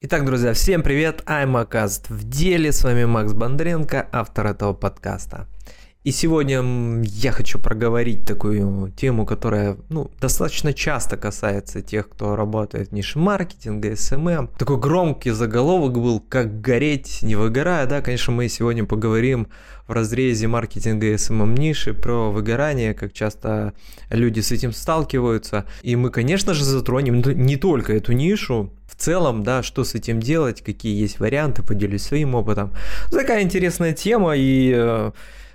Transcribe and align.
Итак, 0.00 0.24
друзья, 0.24 0.52
всем 0.52 0.84
привет, 0.84 1.24
I'm 1.26 1.58
Акаст 1.58 2.08
в 2.08 2.22
деле, 2.22 2.70
с 2.70 2.84
вами 2.84 3.04
Макс 3.04 3.32
Бондренко, 3.32 4.08
автор 4.12 4.46
этого 4.46 4.72
подкаста. 4.72 5.48
И 6.04 6.12
сегодня 6.12 6.62
я 7.02 7.32
хочу 7.32 7.58
проговорить 7.58 8.24
такую 8.24 8.92
тему, 8.96 9.26
которая 9.26 9.76
ну, 9.88 10.10
достаточно 10.20 10.72
часто 10.72 11.16
касается 11.16 11.82
тех, 11.82 12.08
кто 12.08 12.36
работает 12.36 12.90
в 12.90 12.92
нише 12.92 13.18
маркетинга, 13.18 13.90
SMM. 13.90 14.48
Такой 14.56 14.78
громкий 14.78 15.32
заголовок 15.32 15.94
был 15.94 16.20
«Как 16.20 16.60
гореть, 16.60 17.18
не 17.22 17.34
выгорая». 17.34 17.84
Да, 17.86 18.00
конечно, 18.00 18.32
мы 18.32 18.48
сегодня 18.48 18.84
поговорим 18.84 19.48
в 19.88 19.92
разрезе 19.92 20.46
маркетинга 20.46 21.06
и 21.08 21.14
SMM 21.14 21.58
ниши 21.58 21.94
про 21.94 22.30
выгорание, 22.30 22.94
как 22.94 23.12
часто 23.12 23.72
люди 24.10 24.38
с 24.38 24.52
этим 24.52 24.72
сталкиваются. 24.72 25.64
И 25.82 25.96
мы, 25.96 26.10
конечно 26.10 26.54
же, 26.54 26.64
затронем 26.64 27.20
не 27.20 27.56
только 27.56 27.92
эту 27.92 28.12
нишу, 28.12 28.72
в 28.86 28.94
целом, 28.96 29.42
да, 29.42 29.62
что 29.62 29.84
с 29.84 29.94
этим 29.94 30.20
делать, 30.20 30.62
какие 30.62 30.98
есть 30.98 31.18
варианты, 31.20 31.62
поделюсь 31.62 32.02
своим 32.02 32.34
опытом. 32.34 32.72
Такая 33.10 33.42
интересная 33.42 33.92
тема, 33.92 34.34
и 34.36 34.72
э, 34.74 35.12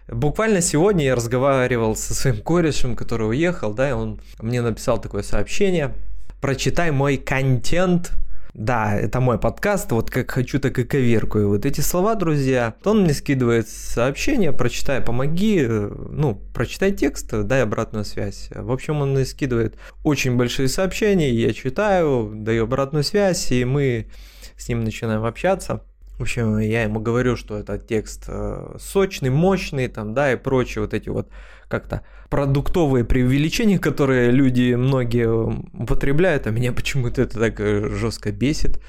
Буквально 0.08 0.62
сегодня 0.62 1.06
я 1.06 1.16
разговаривал 1.16 1.96
со 1.96 2.14
своим 2.14 2.42
корешем, 2.42 2.96
который 2.96 3.30
уехал, 3.30 3.74
да, 3.74 3.90
и 3.90 3.94
он 3.94 4.20
мне 4.40 4.62
написал 4.62 5.00
такое 5.00 5.24
сообщение. 5.24 5.94
Прочитай 6.42 6.92
мой 6.92 7.18
контент 7.18 8.12
да, 8.54 8.96
это 8.96 9.20
мой 9.20 9.40
подкаст, 9.40 9.92
вот 9.92 10.12
как 10.12 10.30
хочу, 10.30 10.60
так 10.60 10.78
и 10.78 10.84
коверкую. 10.84 11.50
Вот 11.50 11.66
эти 11.66 11.82
слова, 11.82 12.14
друзья. 12.14 12.76
Он 12.84 13.02
мне 13.02 13.14
скидывает 13.14 13.68
сообщение, 13.68 14.52
прочитай, 14.52 15.02
помоги, 15.02 15.66
ну, 15.66 16.40
прочитай 16.54 16.92
текст, 16.92 17.32
дай 17.32 17.64
обратную 17.64 18.06
связь. 18.06 18.50
В 18.54 18.72
общем, 18.72 19.02
он 19.02 19.14
мне 19.14 19.26
скидывает 19.26 19.76
очень 20.04 20.38
большие 20.38 20.68
сообщения, 20.68 21.32
я 21.32 21.52
читаю, 21.52 22.32
даю 22.36 22.66
обратную 22.66 23.04
связь, 23.04 23.52
и 23.52 23.66
мы 23.66 24.08
с 24.56 24.70
ним 24.70 24.84
начинаем 24.84 25.26
общаться. 25.26 25.82
В 26.18 26.22
общем, 26.22 26.60
я 26.60 26.84
ему 26.84 27.00
говорю, 27.00 27.36
что 27.36 27.58
этот 27.58 27.88
текст 27.88 28.26
э, 28.28 28.76
сочный, 28.80 29.32
мощный, 29.32 29.88
там, 29.88 30.14
да, 30.14 30.32
и 30.32 30.36
прочие 30.36 30.84
вот 30.84 30.94
эти 30.94 31.10
вот 31.10 31.28
как-то 31.68 32.04
продуктовые 32.30 33.04
преувеличения, 33.04 33.80
которые 33.80 34.30
люди 34.30 34.76
многие 34.76 35.28
употребляют, 35.28 36.46
а 36.46 36.52
меня 36.52 36.72
почему-то 36.72 37.22
это 37.24 37.40
так 37.40 37.60
э, 37.60 37.90
жестко 37.90 38.32
бесит. 38.32 38.80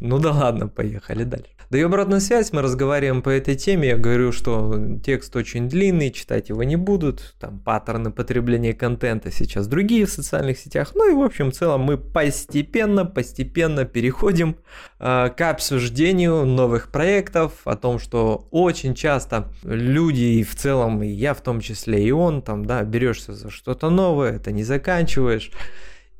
Ну 0.00 0.18
да 0.18 0.32
ладно, 0.32 0.66
поехали 0.66 1.22
дальше. 1.22 1.51
Даю 1.72 1.86
обратную 1.86 2.20
связь, 2.20 2.52
мы 2.52 2.60
разговариваем 2.60 3.22
по 3.22 3.30
этой 3.30 3.54
теме, 3.54 3.88
я 3.88 3.96
говорю, 3.96 4.30
что 4.30 4.98
текст 5.02 5.34
очень 5.34 5.70
длинный, 5.70 6.10
читать 6.10 6.50
его 6.50 6.62
не 6.64 6.76
будут, 6.76 7.34
там 7.40 7.58
паттерны 7.60 8.10
потребления 8.10 8.74
контента 8.74 9.30
сейчас 9.30 9.68
другие 9.68 10.04
в 10.04 10.10
социальных 10.10 10.58
сетях, 10.58 10.90
ну 10.94 11.10
и 11.10 11.14
в 11.14 11.22
общем 11.22 11.50
в 11.50 11.54
целом 11.54 11.80
мы 11.80 11.96
постепенно, 11.96 13.06
постепенно 13.06 13.86
переходим 13.86 14.58
э, 15.00 15.30
к 15.34 15.50
обсуждению 15.50 16.44
новых 16.44 16.92
проектов, 16.92 17.62
о 17.64 17.74
том, 17.74 17.98
что 17.98 18.46
очень 18.50 18.94
часто 18.94 19.50
люди 19.62 20.24
и 20.24 20.44
в 20.44 20.54
целом 20.54 21.02
и 21.02 21.08
я 21.08 21.32
в 21.32 21.40
том 21.40 21.62
числе 21.62 22.04
и 22.04 22.10
он 22.10 22.42
там, 22.42 22.66
да, 22.66 22.82
берешься 22.82 23.32
за 23.32 23.48
что-то 23.48 23.88
новое, 23.88 24.32
это 24.32 24.52
не 24.52 24.62
заканчиваешь, 24.62 25.50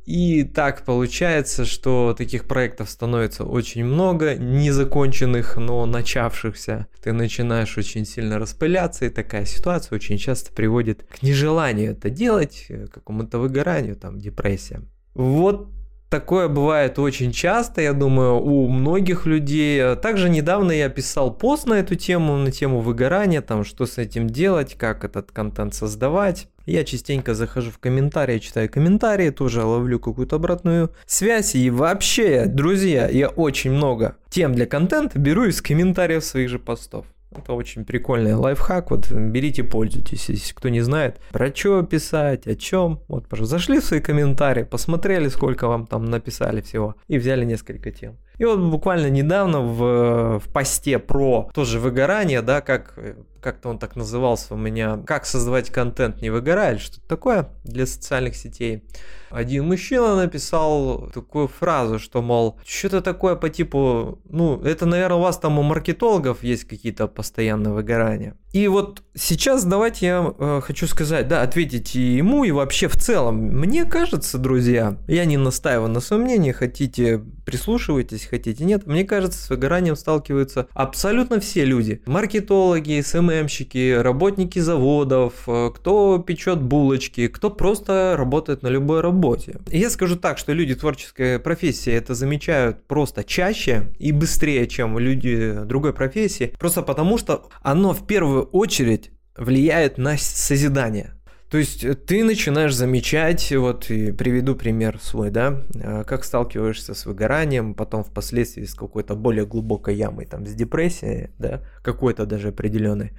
и 0.04 0.42
так 0.44 0.84
получается, 0.84 1.64
что 1.64 2.14
таких 2.16 2.46
проектов 2.46 2.90
становится 2.90 3.44
очень 3.44 3.84
много, 3.84 4.34
незаконченных, 4.34 5.56
но 5.56 5.86
начавшихся. 5.86 6.86
Ты 7.02 7.12
начинаешь 7.12 7.78
очень 7.78 8.04
сильно 8.04 8.38
распыляться, 8.38 9.04
и 9.04 9.10
такая 9.10 9.44
ситуация 9.44 9.96
очень 9.96 10.18
часто 10.18 10.52
приводит 10.52 11.04
к 11.04 11.22
нежеланию 11.22 11.92
это 11.92 12.10
делать, 12.10 12.66
к 12.68 12.88
какому-то 12.94 13.38
выгоранию, 13.38 13.96
там, 13.96 14.18
депрессия. 14.18 14.82
Вот 15.14 15.68
Такое 16.12 16.48
бывает 16.48 16.98
очень 16.98 17.32
часто, 17.32 17.80
я 17.80 17.94
думаю, 17.94 18.34
у 18.34 18.68
многих 18.68 19.24
людей. 19.24 19.96
Также 19.96 20.28
недавно 20.28 20.70
я 20.70 20.90
писал 20.90 21.32
пост 21.32 21.66
на 21.66 21.72
эту 21.78 21.94
тему, 21.94 22.36
на 22.36 22.52
тему 22.52 22.80
выгорания, 22.80 23.40
там, 23.40 23.64
что 23.64 23.86
с 23.86 23.96
этим 23.96 24.28
делать, 24.28 24.74
как 24.74 25.04
этот 25.04 25.32
контент 25.32 25.72
создавать. 25.72 26.48
Я 26.66 26.84
частенько 26.84 27.34
захожу 27.34 27.70
в 27.70 27.78
комментарии, 27.78 28.38
читаю 28.38 28.70
комментарии, 28.70 29.30
тоже 29.30 29.64
ловлю 29.64 29.98
какую-то 29.98 30.36
обратную 30.36 30.92
связь. 31.06 31.54
И 31.54 31.70
вообще, 31.70 32.46
друзья, 32.46 33.08
я 33.08 33.28
очень 33.28 33.72
много 33.72 34.16
тем 34.30 34.54
для 34.54 34.66
контента 34.66 35.18
беру 35.18 35.44
из 35.44 35.60
комментариев 35.60 36.24
своих 36.24 36.48
же 36.48 36.58
постов. 36.58 37.06
Это 37.36 37.54
очень 37.54 37.84
прикольный 37.84 38.34
лайфхак. 38.34 38.90
Вот 38.90 39.10
берите, 39.10 39.64
пользуйтесь. 39.64 40.28
Если 40.28 40.54
кто 40.54 40.68
не 40.68 40.82
знает, 40.82 41.18
про 41.32 41.54
что 41.54 41.82
писать, 41.82 42.46
о 42.46 42.54
чем. 42.54 43.00
Вот, 43.08 43.26
пожалуйста, 43.26 43.56
зашли 43.56 43.80
в 43.80 43.84
свои 43.84 44.00
комментарии, 44.00 44.64
посмотрели, 44.64 45.28
сколько 45.28 45.66
вам 45.66 45.86
там 45.86 46.04
написали 46.04 46.60
всего, 46.60 46.94
и 47.08 47.18
взяли 47.18 47.44
несколько 47.44 47.90
тем. 47.90 48.18
И 48.38 48.44
вот 48.44 48.58
буквально 48.58 49.08
недавно 49.08 49.60
в, 49.60 50.38
в 50.40 50.48
посте 50.52 50.98
про 50.98 51.50
тоже 51.54 51.78
выгорание, 51.78 52.42
да, 52.42 52.60
как 52.60 52.98
как-то 53.42 53.68
он 53.68 53.78
так 53.78 53.96
назывался 53.96 54.54
у 54.54 54.56
меня, 54.56 54.98
как 55.04 55.26
создавать 55.26 55.68
контент 55.70 56.22
не 56.22 56.30
выгорая, 56.30 56.78
что-то 56.78 57.06
такое 57.08 57.48
для 57.64 57.86
социальных 57.86 58.36
сетей. 58.36 58.84
Один 59.30 59.66
мужчина 59.66 60.16
написал 60.16 61.10
такую 61.12 61.48
фразу, 61.48 61.98
что, 61.98 62.22
мол, 62.22 62.60
что-то 62.64 63.02
такое 63.02 63.34
по 63.34 63.50
типу, 63.50 64.20
ну, 64.28 64.62
это, 64.62 64.86
наверное, 64.86 65.18
у 65.18 65.22
вас 65.22 65.38
там 65.38 65.58
у 65.58 65.62
маркетологов 65.62 66.44
есть 66.44 66.64
какие-то 66.64 67.08
постоянные 67.08 67.74
выгорания. 67.74 68.36
И 68.52 68.68
вот 68.68 69.02
сейчас 69.14 69.64
давайте 69.64 70.06
я 70.06 70.34
э, 70.38 70.60
хочу 70.62 70.86
сказать, 70.86 71.26
да, 71.26 71.42
ответить 71.42 71.96
и 71.96 72.16
ему, 72.16 72.44
и 72.44 72.50
вообще 72.50 72.88
в 72.88 72.96
целом. 72.96 73.36
Мне 73.36 73.84
кажется, 73.84 74.36
друзья, 74.38 74.98
я 75.08 75.24
не 75.24 75.38
настаиваю 75.38 75.88
на 75.88 76.00
своем 76.00 76.24
мнении, 76.24 76.52
хотите 76.52 77.22
прислушивайтесь, 77.44 78.26
хотите 78.26 78.64
нет. 78.64 78.86
Мне 78.86 79.04
кажется, 79.04 79.38
с 79.42 79.50
выгоранием 79.50 79.96
сталкиваются 79.96 80.68
абсолютно 80.74 81.40
все 81.40 81.64
люди. 81.64 82.02
Маркетологи, 82.06 83.00
СММщики, 83.00 83.94
работники 83.94 84.58
заводов, 84.58 85.34
э, 85.46 85.70
кто 85.74 86.18
печет 86.18 86.60
булочки, 86.60 87.28
кто 87.28 87.50
просто 87.50 88.14
работает 88.18 88.62
на 88.62 88.68
любой 88.68 89.00
работе. 89.00 89.60
И 89.70 89.78
я 89.78 89.88
скажу 89.88 90.16
так, 90.16 90.36
что 90.36 90.52
люди 90.52 90.74
творческой 90.74 91.38
профессии 91.38 91.92
это 91.92 92.14
замечают 92.14 92.86
просто 92.86 93.24
чаще 93.24 93.88
и 93.98 94.12
быстрее, 94.12 94.66
чем 94.66 94.98
люди 94.98 95.54
другой 95.64 95.92
профессии, 95.94 96.54
просто 96.58 96.82
потому 96.82 97.16
что 97.18 97.46
оно 97.62 97.94
в 97.94 98.06
первую 98.06 98.41
очередь 98.44 99.10
влияет 99.36 99.98
на 99.98 100.16
созидание. 100.18 101.14
То 101.52 101.58
есть 101.58 101.84
э, 101.84 101.94
ты 101.94 102.24
начинаешь 102.24 102.74
замечать, 102.74 103.52
вот 103.52 103.90
и 103.90 104.10
приведу 104.10 104.56
пример 104.56 104.98
свой, 105.02 105.30
да, 105.30 105.60
э, 105.74 106.02
как 106.04 106.24
сталкиваешься 106.24 106.94
с 106.94 107.04
выгоранием, 107.04 107.74
потом 107.74 108.04
впоследствии 108.04 108.64
с 108.64 108.74
какой-то 108.74 109.14
более 109.14 109.44
глубокой 109.44 109.94
ямой, 109.94 110.24
там, 110.24 110.46
с 110.46 110.54
депрессией, 110.54 111.28
да, 111.38 111.60
какой-то 111.82 112.24
даже 112.24 112.48
определенной. 112.48 113.12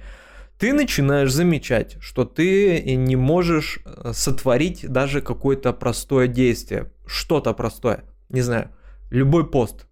Ты 0.58 0.72
начинаешь 0.72 1.32
замечать, 1.32 1.96
что 2.00 2.24
ты 2.24 2.82
не 2.96 3.14
можешь 3.14 3.78
э, 3.84 4.10
сотворить 4.12 4.84
даже 4.88 5.20
какое-то 5.20 5.72
простое 5.72 6.26
действие, 6.26 6.90
что-то 7.06 7.54
простое, 7.54 8.02
не 8.30 8.40
знаю, 8.40 8.70
любой 9.10 9.48
пост, 9.48 9.86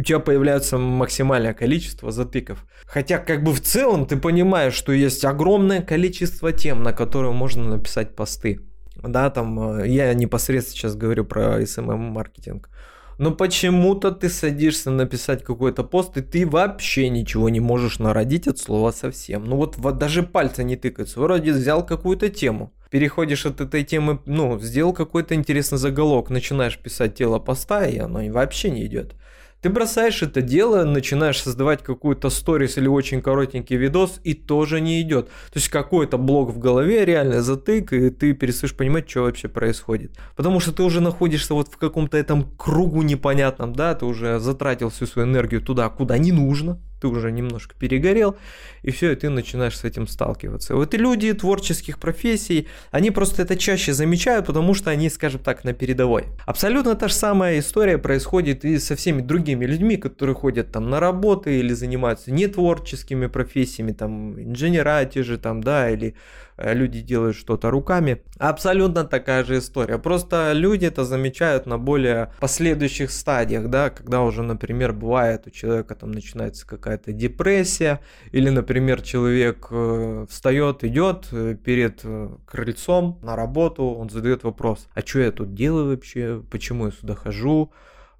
у 0.00 0.02
тебя 0.02 0.18
появляется 0.18 0.78
максимальное 0.78 1.52
количество 1.52 2.10
затыков. 2.10 2.64
Хотя 2.86 3.18
как 3.18 3.44
бы 3.44 3.52
в 3.52 3.60
целом 3.60 4.06
ты 4.06 4.16
понимаешь, 4.16 4.74
что 4.74 4.92
есть 4.92 5.24
огромное 5.24 5.82
количество 5.82 6.52
тем, 6.52 6.82
на 6.82 6.92
которые 6.92 7.32
можно 7.32 7.76
написать 7.76 8.16
посты. 8.16 8.60
Да, 8.96 9.30
там 9.30 9.80
э, 9.80 9.88
я 9.88 10.12
непосредственно 10.14 10.76
сейчас 10.76 10.96
говорю 10.96 11.24
про 11.24 11.60
SMM-маркетинг. 11.62 12.70
Но 13.18 13.32
почему-то 13.32 14.12
ты 14.12 14.30
садишься 14.30 14.90
написать 14.90 15.44
какой-то 15.44 15.84
пост, 15.84 16.16
и 16.16 16.22
ты 16.22 16.46
вообще 16.46 17.10
ничего 17.10 17.50
не 17.50 17.60
можешь 17.60 17.98
народить 17.98 18.48
от 18.48 18.58
слова 18.58 18.92
совсем. 18.92 19.44
Ну 19.44 19.56
вот, 19.56 19.76
вот 19.76 19.98
даже 19.98 20.22
пальцы 20.22 20.64
не 20.64 20.76
тыкаются. 20.76 21.20
Вроде 21.20 21.52
взял 21.52 21.84
какую-то 21.84 22.30
тему, 22.30 22.72
переходишь 22.88 23.44
от 23.44 23.60
этой 23.60 23.84
темы, 23.84 24.20
ну, 24.24 24.58
сделал 24.58 24.94
какой-то 24.94 25.34
интересный 25.34 25.76
заголовок, 25.76 26.30
начинаешь 26.30 26.78
писать 26.78 27.14
тело 27.14 27.38
поста, 27.38 27.86
и 27.86 27.98
оно 27.98 28.20
вообще 28.32 28.70
не 28.70 28.86
идет. 28.86 29.14
Ты 29.62 29.68
бросаешь 29.68 30.22
это 30.22 30.40
дело, 30.40 30.84
начинаешь 30.84 31.42
создавать 31.42 31.82
какую-то 31.82 32.30
сторис 32.30 32.78
или 32.78 32.88
очень 32.88 33.20
коротенький 33.20 33.76
видос, 33.76 34.18
и 34.24 34.32
тоже 34.32 34.80
не 34.80 35.02
идет. 35.02 35.26
То 35.26 35.56
есть 35.56 35.68
какой-то 35.68 36.16
блок 36.16 36.50
в 36.50 36.58
голове, 36.58 37.04
реально 37.04 37.42
затык, 37.42 37.92
и 37.92 38.08
ты 38.08 38.32
перестаешь 38.32 38.74
понимать, 38.74 39.10
что 39.10 39.22
вообще 39.22 39.48
происходит. 39.48 40.12
Потому 40.34 40.60
что 40.60 40.72
ты 40.72 40.82
уже 40.82 41.02
находишься 41.02 41.52
вот 41.52 41.68
в 41.68 41.76
каком-то 41.76 42.16
этом 42.16 42.44
кругу 42.56 43.02
непонятном, 43.02 43.74
да, 43.74 43.94
ты 43.94 44.06
уже 44.06 44.38
затратил 44.40 44.88
всю 44.88 45.06
свою 45.06 45.28
энергию 45.28 45.60
туда, 45.60 45.90
куда 45.90 46.16
не 46.16 46.32
нужно. 46.32 46.80
Ты 47.00 47.08
уже 47.08 47.32
немножко 47.32 47.74
перегорел, 47.78 48.36
и 48.82 48.90
все, 48.90 49.12
и 49.12 49.16
ты 49.16 49.28
начинаешь 49.30 49.78
с 49.78 49.84
этим 49.84 50.06
сталкиваться. 50.06 50.74
Вот 50.74 50.94
и 50.94 50.96
люди 50.96 51.32
творческих 51.32 51.98
профессий, 51.98 52.68
они 52.90 53.10
просто 53.10 53.42
это 53.42 53.56
чаще 53.56 53.92
замечают, 53.92 54.46
потому 54.46 54.74
что 54.74 54.90
они, 54.90 55.10
скажем 55.10 55.40
так, 55.40 55.64
на 55.64 55.72
передовой. 55.72 56.24
Абсолютно 56.46 56.94
та 56.94 57.08
же 57.08 57.14
самая 57.14 57.58
история 57.58 57.98
происходит 57.98 58.64
и 58.64 58.78
со 58.78 58.96
всеми 58.96 59.22
другими 59.22 59.64
людьми, 59.64 59.96
которые 59.96 60.34
ходят 60.34 60.72
там 60.72 60.90
на 60.90 61.00
работы 61.00 61.58
или 61.58 61.72
занимаются 61.72 62.30
не 62.30 62.46
творческими 62.46 63.26
профессиями, 63.26 63.92
там 63.92 64.40
инженера 64.40 65.04
те 65.04 65.22
же 65.22 65.38
там, 65.38 65.62
да, 65.62 65.90
или 65.90 66.14
люди 66.62 67.00
делают 67.00 67.36
что-то 67.36 67.70
руками. 67.70 68.22
Абсолютно 68.38 69.04
такая 69.04 69.44
же 69.44 69.58
история. 69.58 69.98
Просто 69.98 70.52
люди 70.52 70.86
это 70.86 71.04
замечают 71.04 71.66
на 71.66 71.78
более 71.78 72.32
последующих 72.40 73.10
стадиях, 73.10 73.68
да, 73.68 73.90
когда 73.90 74.22
уже, 74.22 74.42
например, 74.42 74.92
бывает 74.92 75.46
у 75.46 75.50
человека 75.50 75.94
там 75.94 76.12
начинается 76.12 76.66
какая-то 76.66 77.12
депрессия, 77.12 78.00
или, 78.32 78.48
например, 78.50 79.02
человек 79.02 79.68
э, 79.70 80.26
встает, 80.28 80.84
идет 80.84 81.28
э, 81.32 81.56
перед 81.62 82.02
крыльцом 82.46 83.18
на 83.22 83.36
работу, 83.36 83.84
он 83.84 84.10
задает 84.10 84.44
вопрос, 84.44 84.86
а 84.94 85.00
что 85.00 85.20
я 85.20 85.32
тут 85.32 85.54
делаю 85.54 85.90
вообще, 85.90 86.42
почему 86.50 86.86
я 86.86 86.92
сюда 86.92 87.14
хожу, 87.14 87.72